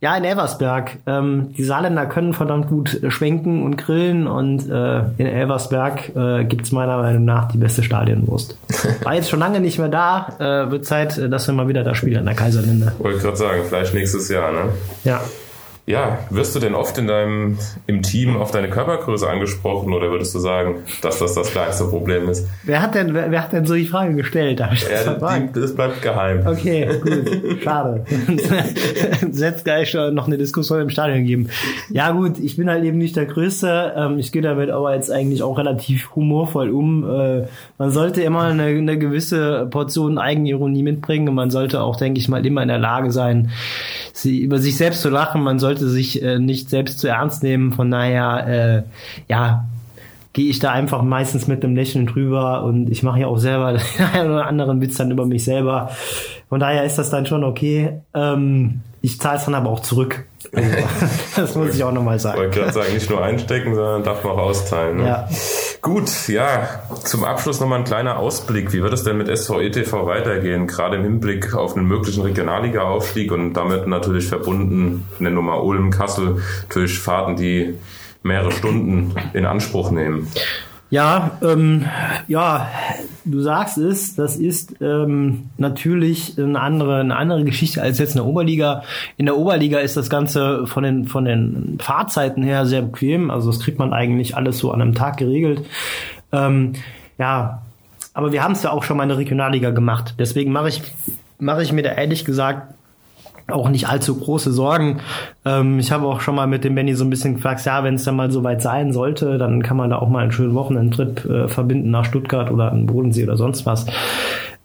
ja, 0.00 0.16
in 0.16 0.24
Elversberg. 0.24 0.98
Ähm, 1.06 1.54
die 1.56 1.64
Saarländer 1.64 2.06
können 2.06 2.32
verdammt 2.32 2.68
gut 2.68 3.02
äh, 3.02 3.10
schwenken 3.10 3.64
und 3.64 3.76
grillen 3.76 4.28
und 4.28 4.68
äh, 4.70 4.98
in 5.18 5.26
Elversberg 5.26 6.14
äh, 6.14 6.44
gibt 6.44 6.70
meiner 6.72 6.98
Meinung 6.98 7.24
nach 7.24 7.50
die 7.50 7.58
beste 7.58 7.82
Stadionwurst. 7.82 8.56
War 9.02 9.14
jetzt 9.14 9.28
schon 9.28 9.40
lange 9.40 9.60
nicht 9.60 9.78
mehr 9.78 9.88
da. 9.88 10.36
Äh, 10.38 10.70
wird 10.70 10.86
Zeit, 10.86 11.18
äh, 11.18 11.28
dass 11.28 11.48
wir 11.48 11.54
mal 11.54 11.66
wieder 11.66 11.82
da 11.82 11.96
spielen 11.96 12.18
an 12.18 12.26
der 12.26 12.34
Kaiserlinde. 12.34 12.92
Wollte 12.98 13.16
ich 13.16 13.24
gerade 13.24 13.36
sagen, 13.36 13.62
vielleicht 13.66 13.94
nächstes 13.94 14.28
Jahr, 14.28 14.52
ne? 14.52 14.68
Ja. 15.02 15.20
Ja, 15.88 16.18
wirst 16.28 16.54
du 16.54 16.60
denn 16.60 16.74
oft 16.74 16.98
in 16.98 17.06
deinem, 17.06 17.56
im 17.86 18.02
Team 18.02 18.36
auf 18.36 18.50
deine 18.50 18.68
Körpergröße 18.68 19.26
angesprochen 19.26 19.94
oder 19.94 20.10
würdest 20.10 20.34
du 20.34 20.38
sagen, 20.38 20.82
dass 21.00 21.18
das 21.18 21.32
das 21.32 21.50
kleinste 21.50 21.84
Problem 21.84 22.28
ist? 22.28 22.46
Wer 22.64 22.82
hat 22.82 22.94
denn, 22.94 23.14
wer, 23.14 23.42
hat 23.42 23.54
denn 23.54 23.64
so 23.64 23.74
die 23.74 23.86
Frage 23.86 24.14
gestellt? 24.14 24.60
Darf 24.60 24.74
ich 24.74 24.84
das 24.84 25.06
Ja, 25.06 25.38
die, 25.38 25.58
das 25.58 25.74
bleibt 25.74 26.02
geheim. 26.02 26.46
Okay, 26.46 26.90
gut. 27.00 27.62
Schade. 27.62 28.04
Setzt 29.30 29.64
gleich 29.64 29.94
noch 29.94 30.26
eine 30.26 30.36
Diskussion 30.36 30.82
im 30.82 30.90
Stadion 30.90 31.24
geben. 31.24 31.48
Ja 31.88 32.10
gut, 32.10 32.38
ich 32.38 32.58
bin 32.58 32.68
halt 32.68 32.84
eben 32.84 32.98
nicht 32.98 33.16
der 33.16 33.24
Größte. 33.24 33.94
Ähm, 33.96 34.18
ich 34.18 34.30
gehe 34.30 34.42
damit 34.42 34.68
aber 34.68 34.94
jetzt 34.94 35.10
eigentlich 35.10 35.42
auch 35.42 35.56
relativ 35.56 36.14
humorvoll 36.14 36.68
um. 36.68 37.08
Äh, 37.08 37.46
man 37.78 37.90
sollte 37.92 38.20
immer 38.20 38.42
eine, 38.42 38.64
eine 38.64 38.98
gewisse 38.98 39.66
Portion 39.70 40.18
Eigenironie 40.18 40.82
mitbringen 40.82 41.30
und 41.30 41.34
man 41.34 41.50
sollte 41.50 41.80
auch, 41.80 41.96
denke 41.96 42.20
ich 42.20 42.28
mal, 42.28 42.44
immer 42.44 42.60
in 42.60 42.68
der 42.68 42.78
Lage 42.78 43.10
sein, 43.10 43.52
sie, 44.22 44.40
über 44.40 44.58
sich 44.58 44.76
selbst 44.76 45.02
zu 45.02 45.08
lachen. 45.10 45.42
Man 45.42 45.58
sollte 45.58 45.88
sich 45.88 46.22
äh, 46.22 46.38
nicht 46.38 46.70
selbst 46.70 46.98
zu 46.98 47.08
ernst 47.08 47.42
nehmen. 47.42 47.72
Von 47.72 47.90
daher, 47.90 48.46
äh, 48.46 48.82
ja, 49.32 49.66
gehe 50.32 50.50
ich 50.50 50.58
da 50.58 50.70
einfach 50.70 51.02
meistens 51.02 51.48
mit 51.48 51.64
einem 51.64 51.74
Lächeln 51.74 52.06
drüber 52.06 52.62
und 52.62 52.90
ich 52.90 53.02
mache 53.02 53.20
ja 53.20 53.26
auch 53.26 53.38
selber 53.38 53.72
den 53.72 54.06
einen 54.12 54.30
oder 54.32 54.46
anderen 54.46 54.80
Witz 54.80 54.96
dann 54.96 55.10
über 55.10 55.26
mich 55.26 55.44
selber. 55.44 55.90
Von 56.48 56.60
daher 56.60 56.84
ist 56.84 56.96
das 56.96 57.10
dann 57.10 57.26
schon 57.26 57.44
okay. 57.44 58.00
Ähm, 58.14 58.80
ich 59.00 59.20
zahle 59.20 59.38
es 59.38 59.44
dann 59.44 59.54
aber 59.54 59.70
auch 59.70 59.80
zurück. 59.80 60.24
Also, 60.52 60.70
das 61.36 61.54
muss 61.56 61.74
ich 61.74 61.84
auch 61.84 61.92
nochmal 61.92 62.16
Ich 62.16 62.22
sagen. 62.22 62.38
wollte 62.38 62.58
gerade 62.58 62.72
sagen, 62.72 62.94
nicht 62.94 63.10
nur 63.10 63.22
einstecken, 63.22 63.74
sondern 63.74 64.02
darf 64.02 64.24
man 64.24 64.34
auch 64.34 64.38
austeilen. 64.38 64.98
Ne? 64.98 65.06
Ja. 65.06 65.28
Gut, 65.80 66.28
ja, 66.28 66.82
zum 67.04 67.24
Abschluss 67.24 67.60
nochmal 67.60 67.78
ein 67.78 67.84
kleiner 67.84 68.18
Ausblick. 68.18 68.72
Wie 68.72 68.82
wird 68.82 68.92
es 68.92 69.04
denn 69.04 69.16
mit 69.16 69.28
SVETV 69.28 70.06
weitergehen? 70.06 70.66
Gerade 70.66 70.96
im 70.96 71.04
Hinblick 71.04 71.54
auf 71.54 71.76
einen 71.76 71.86
möglichen 71.86 72.22
Regionalliga-Aufstieg 72.22 73.30
und 73.30 73.54
damit 73.54 73.86
natürlich 73.86 74.26
verbunden, 74.26 75.06
wir 75.36 75.42
mal 75.42 75.58
Ulm, 75.58 75.90
Kassel, 75.90 76.42
natürlich 76.68 76.98
Fahrten, 76.98 77.36
die 77.36 77.78
mehrere 78.22 78.50
Stunden 78.50 79.14
in 79.34 79.46
Anspruch 79.46 79.90
nehmen. 79.92 80.28
Ja, 80.90 81.32
ähm, 81.42 81.84
ja, 82.28 82.66
du 83.26 83.40
sagst 83.40 83.76
es, 83.76 84.14
das 84.14 84.36
ist 84.36 84.80
ähm, 84.80 85.50
natürlich 85.58 86.38
eine 86.38 86.58
andere, 86.60 87.00
eine 87.00 87.14
andere 87.14 87.44
Geschichte 87.44 87.82
als 87.82 87.98
jetzt 87.98 88.12
in 88.12 88.22
der 88.22 88.24
Oberliga. 88.24 88.82
In 89.18 89.26
der 89.26 89.36
Oberliga 89.36 89.80
ist 89.80 89.98
das 89.98 90.08
Ganze 90.08 90.66
von 90.66 90.84
den, 90.84 91.06
von 91.06 91.26
den 91.26 91.78
Fahrzeiten 91.78 92.42
her 92.42 92.64
sehr 92.64 92.82
bequem. 92.82 93.30
Also 93.30 93.50
das 93.50 93.60
kriegt 93.60 93.78
man 93.78 93.92
eigentlich 93.92 94.34
alles 94.34 94.58
so 94.58 94.72
an 94.72 94.80
einem 94.80 94.94
Tag 94.94 95.18
geregelt. 95.18 95.66
Ähm, 96.32 96.72
ja, 97.18 97.62
aber 98.14 98.32
wir 98.32 98.42
haben 98.42 98.52
es 98.52 98.62
ja 98.62 98.70
auch 98.70 98.82
schon 98.82 98.96
mal 98.96 99.02
in 99.02 99.10
der 99.10 99.18
Regionalliga 99.18 99.70
gemacht. 99.70 100.14
Deswegen 100.18 100.52
mache 100.52 100.70
ich, 100.70 100.82
mache 101.38 101.62
ich 101.62 101.72
mir 101.72 101.82
da 101.82 101.90
ehrlich 101.90 102.24
gesagt 102.24 102.74
auch 103.48 103.68
nicht 103.70 103.88
allzu 103.88 104.16
große 104.16 104.52
Sorgen. 104.52 105.00
Ähm, 105.44 105.78
ich 105.78 105.90
habe 105.90 106.06
auch 106.06 106.20
schon 106.20 106.34
mal 106.34 106.46
mit 106.46 106.64
dem 106.64 106.74
Benny 106.74 106.94
so 106.94 107.04
ein 107.04 107.10
bisschen 107.10 107.34
gefragt, 107.34 107.64
ja, 107.64 107.82
wenn 107.82 107.94
es 107.94 108.04
dann 108.04 108.16
mal 108.16 108.30
soweit 108.30 108.62
sein 108.62 108.92
sollte, 108.92 109.38
dann 109.38 109.62
kann 109.62 109.76
man 109.76 109.90
da 109.90 109.98
auch 109.98 110.08
mal 110.08 110.22
einen 110.22 110.32
schönen 110.32 110.54
Wochenendtrip 110.54 111.24
äh, 111.24 111.48
verbinden 111.48 111.90
nach 111.90 112.04
Stuttgart 112.04 112.50
oder 112.50 112.70
an 112.70 112.80
den 112.80 112.86
Bodensee 112.86 113.24
oder 113.24 113.36
sonst 113.36 113.66
was. 113.66 113.86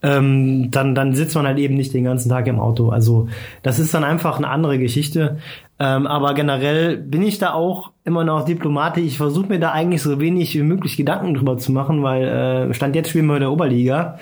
Ähm, 0.02 0.70
dann, 0.70 0.96
dann 0.96 1.14
sitzt 1.14 1.34
man 1.36 1.48
halt 1.48 1.60
eben 1.60 1.76
nicht 1.76 1.94
den 1.94 2.04
ganzen 2.04 2.28
Tag 2.28 2.46
im 2.48 2.60
Auto. 2.60 2.90
Also 2.90 3.30
das 3.62 3.80
ist 3.80 3.94
dann 3.94 4.04
einfach 4.04 4.38
eine 4.38 4.50
andere 4.50 4.78
Geschichte. 4.78 5.38
Ähm, 5.80 6.06
aber 6.06 6.34
generell 6.34 6.98
bin 6.98 7.22
ich 7.22 7.40
da 7.40 7.54
auch 7.54 7.92
immer 8.04 8.26
noch 8.26 8.44
diplomatisch. 8.44 9.04
Ich 9.06 9.18
versuche 9.18 9.48
mir 9.48 9.60
da 9.60 9.72
eigentlich 9.72 10.02
so 10.02 10.20
wenig 10.20 10.54
wie 10.56 10.64
möglich 10.64 10.98
Gedanken 10.98 11.34
drüber 11.36 11.58
zu 11.58 11.72
machen, 11.72 12.04
weil 12.04 12.24
äh, 12.24 12.74
Stand 12.74 12.98
jetzt 12.98 13.10
spielen 13.10 13.28
wir 13.28 13.36
in 13.36 13.42
der 13.42 13.52
Oberliga. 13.52 14.20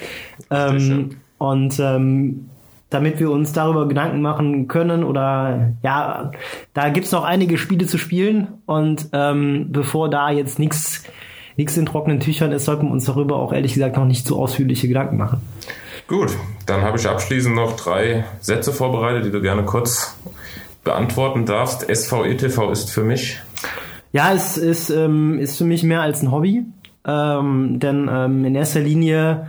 Ähm, 0.51 1.17
und 1.39 1.79
ähm, 1.79 2.45
damit 2.91 3.19
wir 3.19 3.31
uns 3.31 3.53
darüber 3.53 3.87
Gedanken 3.87 4.21
machen 4.21 4.67
können 4.67 5.03
oder 5.03 5.71
ja, 5.81 6.31
da 6.73 6.89
gibt's 6.89 7.11
noch 7.11 7.23
einige 7.23 7.57
Spiele 7.57 7.87
zu 7.87 7.97
spielen 7.97 8.49
und 8.67 9.09
ähm, 9.13 9.67
bevor 9.69 10.09
da 10.09 10.29
jetzt 10.29 10.59
nichts 10.59 11.03
nichts 11.57 11.75
in 11.77 11.85
trockenen 11.85 12.19
Tüchern 12.19 12.51
ist, 12.51 12.65
sollten 12.65 12.87
wir 12.87 12.91
uns 12.91 13.05
darüber 13.05 13.37
auch 13.37 13.53
ehrlich 13.53 13.73
gesagt 13.73 13.97
noch 13.97 14.05
nicht 14.05 14.25
zu 14.25 14.37
ausführliche 14.37 14.87
Gedanken 14.87 15.17
machen. 15.17 15.41
Gut, 16.07 16.35
dann 16.65 16.81
habe 16.81 16.97
ich 16.97 17.07
abschließend 17.07 17.55
noch 17.55 17.75
drei 17.75 18.25
Sätze 18.39 18.73
vorbereitet, 18.73 19.25
die 19.25 19.31
du 19.31 19.41
gerne 19.41 19.63
kurz 19.63 20.17
beantworten 20.83 21.45
darfst. 21.45 21.81
SVETV 21.93 22.71
ist 22.71 22.91
für 22.91 23.03
mich. 23.03 23.39
Ja, 24.11 24.33
es 24.33 24.57
ist, 24.57 24.89
ähm, 24.89 25.39
ist 25.39 25.57
für 25.57 25.63
mich 25.63 25.83
mehr 25.83 26.01
als 26.01 26.21
ein 26.21 26.31
Hobby, 26.31 26.65
ähm, 27.05 27.79
denn 27.79 28.09
ähm, 28.11 28.43
in 28.43 28.55
erster 28.55 28.81
Linie 28.81 29.47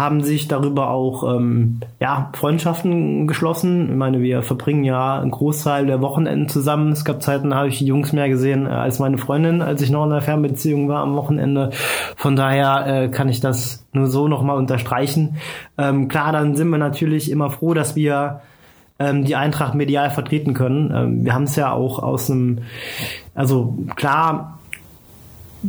haben 0.00 0.22
sich 0.22 0.48
darüber 0.48 0.90
auch 0.90 1.36
ähm, 1.36 1.80
ja, 2.00 2.30
Freundschaften 2.32 3.26
geschlossen. 3.26 3.90
Ich 3.90 3.96
meine, 3.96 4.20
wir 4.20 4.42
verbringen 4.42 4.82
ja 4.82 5.20
einen 5.20 5.30
Großteil 5.30 5.86
der 5.86 6.00
Wochenenden 6.00 6.48
zusammen. 6.48 6.92
Es 6.92 7.04
gab 7.04 7.22
Zeiten, 7.22 7.50
da 7.50 7.56
habe 7.56 7.68
ich 7.68 7.78
die 7.78 7.86
Jungs 7.86 8.12
mehr 8.12 8.28
gesehen 8.28 8.66
äh, 8.66 8.70
als 8.70 8.98
meine 8.98 9.18
Freundin, 9.18 9.62
als 9.62 9.82
ich 9.82 9.90
noch 9.90 10.04
in 10.06 10.12
einer 10.12 10.22
Fernbeziehung 10.22 10.88
war 10.88 11.02
am 11.02 11.14
Wochenende. 11.14 11.70
Von 12.16 12.34
daher 12.34 12.86
äh, 12.86 13.08
kann 13.08 13.28
ich 13.28 13.40
das 13.40 13.86
nur 13.92 14.06
so 14.06 14.26
nochmal 14.26 14.56
unterstreichen. 14.56 15.36
Ähm, 15.76 16.08
klar, 16.08 16.32
dann 16.32 16.56
sind 16.56 16.70
wir 16.70 16.78
natürlich 16.78 17.30
immer 17.30 17.50
froh, 17.50 17.74
dass 17.74 17.94
wir 17.94 18.40
ähm, 18.98 19.24
die 19.24 19.36
Eintracht 19.36 19.74
medial 19.74 20.10
vertreten 20.10 20.54
können. 20.54 20.92
Ähm, 20.94 21.24
wir 21.24 21.34
haben 21.34 21.44
es 21.44 21.56
ja 21.56 21.72
auch 21.72 21.98
aus 21.98 22.30
einem, 22.30 22.60
also 23.34 23.76
klar, 23.96 24.59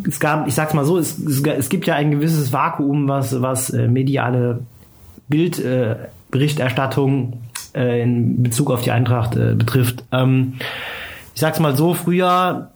es 0.08 0.20
gab, 0.20 0.48
ich 0.48 0.56
sag's 0.56 0.74
mal 0.74 0.86
so, 0.86 0.98
es, 0.98 1.20
es, 1.20 1.70
gibt 1.70 1.86
ja 1.88 1.96
ein 1.96 2.12
gewisses 2.12 2.54
Vakuum, 2.54 3.08
was, 3.08 3.42
was 3.42 3.72
äh, 3.72 3.88
mediale 3.88 4.60
Bildberichterstattung 5.28 7.34
äh, 7.34 7.38
äh, 7.74 8.02
in 8.02 8.44
Bezug 8.44 8.72
auf 8.72 8.82
die 8.82 8.92
Eintracht 8.92 9.36
äh, 9.36 9.56
betrifft. 9.56 10.04
Ähm, 10.12 10.54
ich 11.34 11.42
sag's 11.42 11.60
mal 11.60 11.76
so, 11.76 11.94
früher 11.94 12.72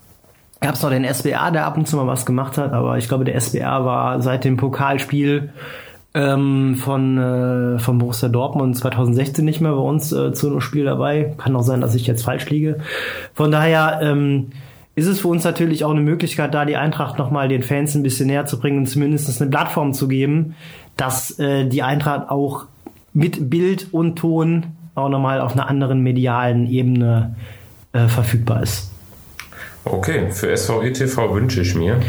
gab's 0.62 0.82
noch 0.82 0.90
den 0.90 1.06
SBA, 1.06 1.52
der 1.52 1.66
ab 1.66 1.78
und 1.78 1.88
zu 1.88 1.98
mal 1.98 2.08
was 2.08 2.26
gemacht 2.26 2.58
hat, 2.58 2.74
aber 2.74 2.98
ich 2.98 3.08
glaube, 3.08 3.26
der 3.26 3.40
SBA 3.40 3.86
war 3.86 4.22
seit 4.22 4.46
dem 4.46 4.58
Pokalspiel 4.58 5.50
ähm, 6.14 6.76
von, 6.76 7.18
äh, 7.18 7.80
von 7.80 7.98
Borussia 7.98 8.30
Dortmund 8.30 8.78
2016 8.78 9.44
nicht 9.44 9.62
mehr 9.62 9.74
bei 9.74 9.78
uns 9.78 10.12
äh, 10.14 10.34
zu 10.34 10.48
einem 10.48 10.62
Spiel 10.62 10.86
dabei. 10.86 11.36
Kann 11.38 11.56
auch 11.56 11.62
sein, 11.62 11.82
dass 11.82 11.94
ich 11.94 12.08
jetzt 12.08 12.24
falsch 12.24 12.50
liege. 12.50 12.80
Von 13.34 13.52
daher 13.52 14.00
ähm, 14.02 14.52
ist 14.96 15.08
es 15.08 15.20
für 15.20 15.28
uns 15.28 15.44
natürlich 15.44 15.84
auch 15.84 15.92
eine 15.92 16.02
Möglichkeit, 16.02 16.54
da 16.54 16.66
die 16.66 16.78
Eintracht 16.78 17.18
nochmal 17.18 17.50
den 17.50 17.64
Fans 17.64 17.96
ein 17.96 18.04
bisschen 18.04 18.28
näher 18.28 18.46
zu 18.46 18.60
bringen 18.60 18.80
und 18.80 18.88
zumindest 18.88 19.42
eine 19.42 19.50
Plattform 19.50 19.94
zu 19.94 20.08
geben, 20.08 20.56
dass 20.96 21.38
äh, 21.38 21.66
die 21.66 21.84
Eintracht 21.84 22.30
auch 22.30 22.66
mit 23.14 23.50
Bild 23.50 23.90
und 23.92 24.16
Ton 24.16 24.68
auch 24.96 25.10
nochmal 25.10 25.42
auf 25.42 25.54
einer 25.54 25.68
anderen 25.70 26.02
medialen 26.02 26.68
Ebene 26.68 27.36
äh, 27.92 28.08
verfügbar 28.08 28.64
ist. 28.64 28.92
Okay, 29.84 30.32
für 30.32 30.56
SVETV 30.56 31.34
wünsche 31.34 31.62
ich 31.62 31.76
mir. 31.76 32.00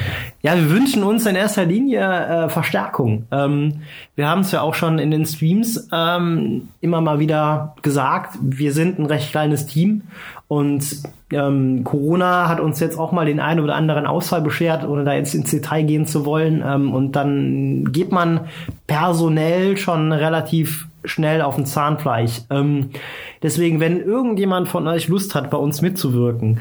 Ja, 0.47 0.55
wir 0.55 0.71
wünschen 0.71 1.03
uns 1.03 1.27
in 1.27 1.35
erster 1.35 1.65
Linie 1.65 2.03
äh, 2.03 2.49
Verstärkung. 2.49 3.27
Ähm, 3.33 3.81
wir 4.15 4.29
haben 4.29 4.43
es 4.43 4.53
ja 4.53 4.61
auch 4.61 4.75
schon 4.75 5.01
in 5.01 5.11
den 5.11 5.27
Streams 5.27 5.89
ähm, 5.93 6.69
immer 6.81 7.01
mal 7.01 7.19
wieder 7.19 7.75
gesagt, 7.83 8.39
wir 8.41 8.73
sind 8.73 9.01
ein 9.01 9.07
recht 9.07 9.33
kleines 9.33 9.67
Team 9.67 10.03
und 10.47 11.03
ähm, 11.33 11.83
Corona 11.83 12.49
hat 12.49 12.61
uns 12.61 12.79
jetzt 12.79 12.97
auch 12.97 13.11
mal 13.11 13.27
den 13.27 13.41
einen 13.41 13.59
oder 13.59 13.75
anderen 13.75 14.07
Ausfall 14.07 14.41
beschert, 14.41 14.87
ohne 14.87 15.03
da 15.03 15.15
jetzt 15.15 15.35
ins 15.35 15.51
Detail 15.51 15.83
gehen 15.83 16.07
zu 16.07 16.25
wollen. 16.25 16.63
Ähm, 16.65 16.95
und 16.95 17.17
dann 17.17 17.91
geht 17.91 18.13
man 18.13 18.43
personell 18.87 19.77
schon 19.77 20.13
relativ 20.13 20.87
schnell 21.05 21.43
auf 21.43 21.57
den 21.57 21.67
Zahnfleisch. 21.67 22.43
Ähm, 22.51 22.91
deswegen, 23.43 23.81
wenn 23.81 24.01
irgendjemand 24.01 24.69
von 24.69 24.87
euch 24.87 25.09
Lust 25.09 25.35
hat, 25.35 25.51
bei 25.51 25.59
uns 25.59 25.83
mitzuwirken, 25.83 26.61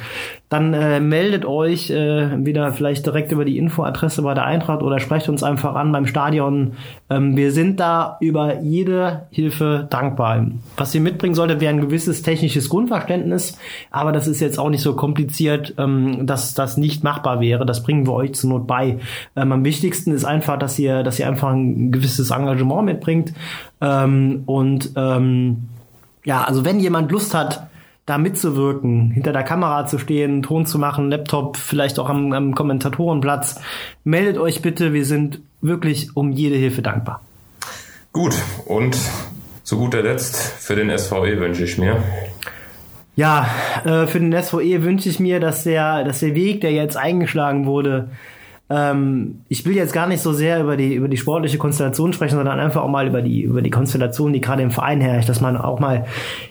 dann 0.55 0.73
äh, 0.73 1.01
meldet 1.01 1.43
euch 1.45 1.89
äh, 1.89 2.45
wieder 2.45 2.71
vielleicht 2.71 3.05
direkt 3.05 3.33
über 3.33 3.43
die 3.43 3.57
Infoadresse 3.57 4.21
bei 4.21 4.33
der 4.33 4.45
Eintracht 4.45 4.83
oder 4.83 5.01
sprecht 5.01 5.27
uns 5.27 5.43
einfach 5.43 5.75
an 5.75 5.91
beim 5.91 6.07
Stadion. 6.07 6.75
Ähm, 7.09 7.35
wir 7.35 7.51
sind 7.51 7.81
da 7.81 8.15
über 8.21 8.61
jede 8.61 9.23
Hilfe 9.31 9.85
dankbar. 9.89 10.47
Was 10.77 10.95
ihr 10.95 11.01
mitbringen 11.01 11.35
solltet, 11.35 11.59
wäre 11.59 11.73
ein 11.73 11.81
gewisses 11.81 12.21
technisches 12.21 12.69
Grundverständnis, 12.69 13.57
aber 13.91 14.13
das 14.13 14.27
ist 14.27 14.39
jetzt 14.39 14.57
auch 14.57 14.69
nicht 14.69 14.81
so 14.81 14.95
kompliziert, 14.95 15.73
ähm, 15.77 16.25
dass 16.25 16.53
das 16.53 16.77
nicht 16.77 17.03
machbar 17.03 17.41
wäre. 17.41 17.65
Das 17.65 17.83
bringen 17.83 18.07
wir 18.07 18.13
euch 18.13 18.33
zur 18.33 18.51
Not 18.51 18.65
bei. 18.65 18.99
Ähm, 19.35 19.51
am 19.51 19.65
wichtigsten 19.65 20.13
ist 20.13 20.23
einfach, 20.23 20.57
dass 20.57 20.79
ihr, 20.79 21.03
dass 21.03 21.19
ihr 21.19 21.27
einfach 21.27 21.49
ein 21.49 21.91
gewisses 21.91 22.31
Engagement 22.31 22.85
mitbringt 22.85 23.33
ähm, 23.81 24.43
und 24.45 24.91
ähm, 24.95 25.65
ja, 26.23 26.45
also 26.45 26.63
wenn 26.63 26.79
jemand 26.79 27.11
Lust 27.11 27.33
hat, 27.33 27.67
da 28.05 28.17
mitzuwirken, 28.17 29.11
hinter 29.11 29.33
der 29.33 29.43
Kamera 29.43 29.87
zu 29.87 29.97
stehen, 29.97 30.43
Ton 30.43 30.65
zu 30.65 30.77
machen, 30.77 31.09
Laptop, 31.09 31.57
vielleicht 31.57 31.99
auch 31.99 32.09
am, 32.09 32.33
am 32.33 32.53
Kommentatorenplatz, 32.53 33.59
meldet 34.03 34.37
euch 34.37 34.61
bitte. 34.61 34.93
Wir 34.93 35.05
sind 35.05 35.41
wirklich 35.61 36.15
um 36.15 36.31
jede 36.31 36.55
Hilfe 36.55 36.81
dankbar. 36.81 37.21
Gut, 38.11 38.35
und 38.65 38.95
zu 39.63 39.77
guter 39.77 40.03
Letzt 40.03 40.37
für 40.37 40.75
den 40.75 40.95
SVE 40.95 41.39
wünsche 41.39 41.63
ich 41.63 41.77
mir. 41.77 42.03
Ja, 43.15 43.49
äh, 43.83 44.05
für 44.05 44.19
den 44.19 44.31
SVE 44.41 44.83
wünsche 44.83 45.09
ich 45.09 45.19
mir, 45.19 45.39
dass 45.39 45.63
der, 45.63 46.03
dass 46.03 46.19
der 46.19 46.35
Weg, 46.35 46.61
der 46.61 46.71
jetzt 46.71 46.97
eingeschlagen 46.97 47.65
wurde, 47.65 48.09
ähm, 48.69 49.41
ich 49.47 49.65
will 49.65 49.75
jetzt 49.75 49.93
gar 49.93 50.07
nicht 50.07 50.21
so 50.21 50.33
sehr 50.33 50.61
über 50.61 50.75
die, 50.75 50.95
über 50.95 51.07
die 51.07 51.17
sportliche 51.17 51.57
Konstellation 51.57 52.13
sprechen, 52.13 52.35
sondern 52.37 52.59
einfach 52.59 52.81
auch 52.81 52.89
mal 52.89 53.07
über 53.07 53.21
die, 53.21 53.41
über 53.41 53.61
die 53.61 53.69
Konstellation, 53.69 54.33
die 54.33 54.41
gerade 54.41 54.63
im 54.63 54.71
Verein 54.71 55.01
herrscht, 55.01 55.29
dass 55.29 55.41
man 55.41 55.55
auch 55.57 55.79
mal 55.79 56.05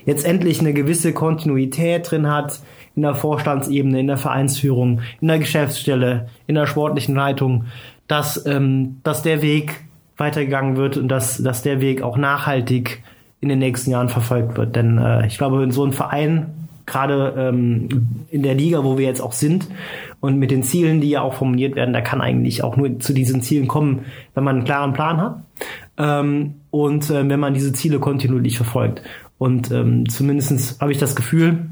jetzt 0.06 0.24
endlich 0.24 0.60
eine 0.60 0.72
gewisse 0.72 1.12
Kontinuität 1.12 2.10
drin 2.10 2.30
hat 2.30 2.60
in 2.94 3.02
der 3.02 3.16
Vorstandsebene, 3.16 3.98
in 3.98 4.06
der 4.06 4.16
Vereinsführung, 4.16 5.00
in 5.20 5.28
der 5.28 5.40
Geschäftsstelle, 5.40 6.28
in 6.46 6.54
der 6.54 6.66
sportlichen 6.66 7.16
Leitung, 7.16 7.64
dass, 8.06 8.46
ähm, 8.46 9.00
dass 9.02 9.22
der 9.22 9.42
Weg 9.42 9.84
weitergegangen 10.16 10.76
wird 10.76 10.96
und 10.96 11.08
dass, 11.08 11.42
dass 11.42 11.62
der 11.62 11.80
Weg 11.80 12.02
auch 12.02 12.16
nachhaltig 12.16 13.02
in 13.40 13.48
den 13.48 13.58
nächsten 13.58 13.90
Jahren 13.90 14.08
verfolgt 14.08 14.56
wird. 14.56 14.76
Denn 14.76 14.98
äh, 14.98 15.26
ich 15.26 15.36
glaube, 15.36 15.64
in 15.64 15.72
so 15.72 15.82
einem 15.82 15.92
Verein, 15.92 16.68
gerade 16.86 17.34
ähm, 17.36 17.88
in 18.30 18.42
der 18.44 18.54
Liga, 18.54 18.84
wo 18.84 18.98
wir 18.98 19.06
jetzt 19.06 19.20
auch 19.20 19.32
sind 19.32 19.66
und 20.24 20.38
mit 20.38 20.50
den 20.50 20.62
Zielen, 20.62 21.02
die 21.02 21.10
ja 21.10 21.20
auch 21.20 21.34
formuliert 21.34 21.76
werden, 21.76 21.92
da 21.92 22.00
kann 22.00 22.22
eigentlich 22.22 22.64
auch 22.64 22.78
nur 22.78 22.98
zu 22.98 23.12
diesen 23.12 23.42
Zielen 23.42 23.68
kommen, 23.68 24.06
wenn 24.32 24.42
man 24.42 24.56
einen 24.56 24.64
klaren 24.64 24.94
Plan 24.94 25.18
hat 25.18 25.42
ähm, 25.98 26.54
und 26.70 27.10
äh, 27.10 27.28
wenn 27.28 27.38
man 27.38 27.52
diese 27.52 27.74
Ziele 27.74 27.98
kontinuierlich 27.98 28.56
verfolgt. 28.56 29.02
Und 29.36 29.70
ähm, 29.70 30.08
zumindest 30.08 30.80
habe 30.80 30.92
ich 30.92 30.96
das 30.96 31.14
Gefühl, 31.14 31.66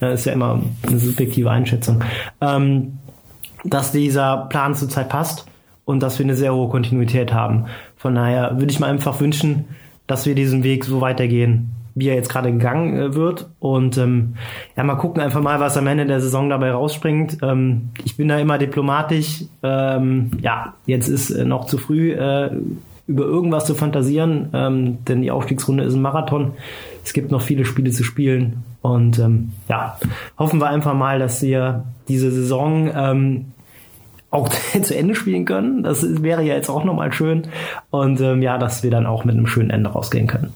das 0.00 0.18
ist 0.18 0.26
ja 0.26 0.32
immer 0.32 0.64
eine 0.84 0.98
subjektive 0.98 1.48
Einschätzung, 1.48 2.02
ähm, 2.40 2.98
dass 3.62 3.92
dieser 3.92 4.48
Plan 4.48 4.74
zurzeit 4.74 5.08
passt 5.08 5.46
und 5.84 6.02
dass 6.02 6.18
wir 6.18 6.26
eine 6.26 6.34
sehr 6.34 6.52
hohe 6.52 6.68
Kontinuität 6.68 7.32
haben. 7.32 7.66
Von 7.96 8.16
daher 8.16 8.58
würde 8.58 8.72
ich 8.72 8.80
mir 8.80 8.86
einfach 8.86 9.20
wünschen, 9.20 9.66
dass 10.08 10.26
wir 10.26 10.34
diesen 10.34 10.64
Weg 10.64 10.84
so 10.84 11.00
weitergehen, 11.00 11.70
wie 11.96 12.08
er 12.08 12.14
jetzt 12.14 12.28
gerade 12.28 12.52
gegangen 12.52 12.96
äh, 12.96 13.14
wird. 13.14 13.48
Und 13.58 13.98
ähm, 13.98 14.34
ja, 14.76 14.84
mal 14.84 14.94
gucken 14.94 15.20
einfach 15.20 15.40
mal, 15.40 15.58
was 15.58 15.76
am 15.76 15.86
Ende 15.86 16.06
der 16.06 16.20
Saison 16.20 16.48
dabei 16.48 16.70
rausspringt. 16.70 17.38
Ähm, 17.42 17.88
ich 18.04 18.16
bin 18.16 18.28
da 18.28 18.38
immer 18.38 18.58
diplomatisch. 18.58 19.44
Ähm, 19.62 20.30
ja, 20.40 20.74
jetzt 20.84 21.08
ist 21.08 21.30
äh, 21.30 21.44
noch 21.44 21.64
zu 21.64 21.78
früh, 21.78 22.12
äh, 22.12 22.50
über 23.08 23.24
irgendwas 23.24 23.66
zu 23.66 23.74
fantasieren, 23.74 24.50
ähm, 24.52 24.98
denn 25.06 25.22
die 25.22 25.30
Aufstiegsrunde 25.30 25.84
ist 25.84 25.94
ein 25.94 26.02
Marathon. 26.02 26.52
Es 27.02 27.12
gibt 27.12 27.30
noch 27.30 27.40
viele 27.40 27.64
Spiele 27.64 27.90
zu 27.90 28.04
spielen. 28.04 28.64
Und 28.82 29.18
ähm, 29.18 29.52
ja, 29.68 29.98
hoffen 30.38 30.60
wir 30.60 30.68
einfach 30.68 30.94
mal, 30.94 31.18
dass 31.18 31.40
wir 31.40 31.84
diese 32.08 32.30
Saison 32.30 32.90
ähm, 32.94 33.46
auch 34.30 34.48
zu 34.82 34.94
Ende 34.94 35.14
spielen 35.14 35.46
können. 35.46 35.82
Das 35.82 36.22
wäre 36.22 36.42
ja 36.42 36.54
jetzt 36.54 36.68
auch 36.68 36.84
nochmal 36.84 37.12
schön. 37.12 37.48
Und 37.90 38.20
ähm, 38.20 38.42
ja, 38.42 38.58
dass 38.58 38.82
wir 38.82 38.90
dann 38.90 39.06
auch 39.06 39.24
mit 39.24 39.34
einem 39.34 39.46
schönen 39.46 39.70
Ende 39.70 39.90
rausgehen 39.90 40.26
können. 40.26 40.52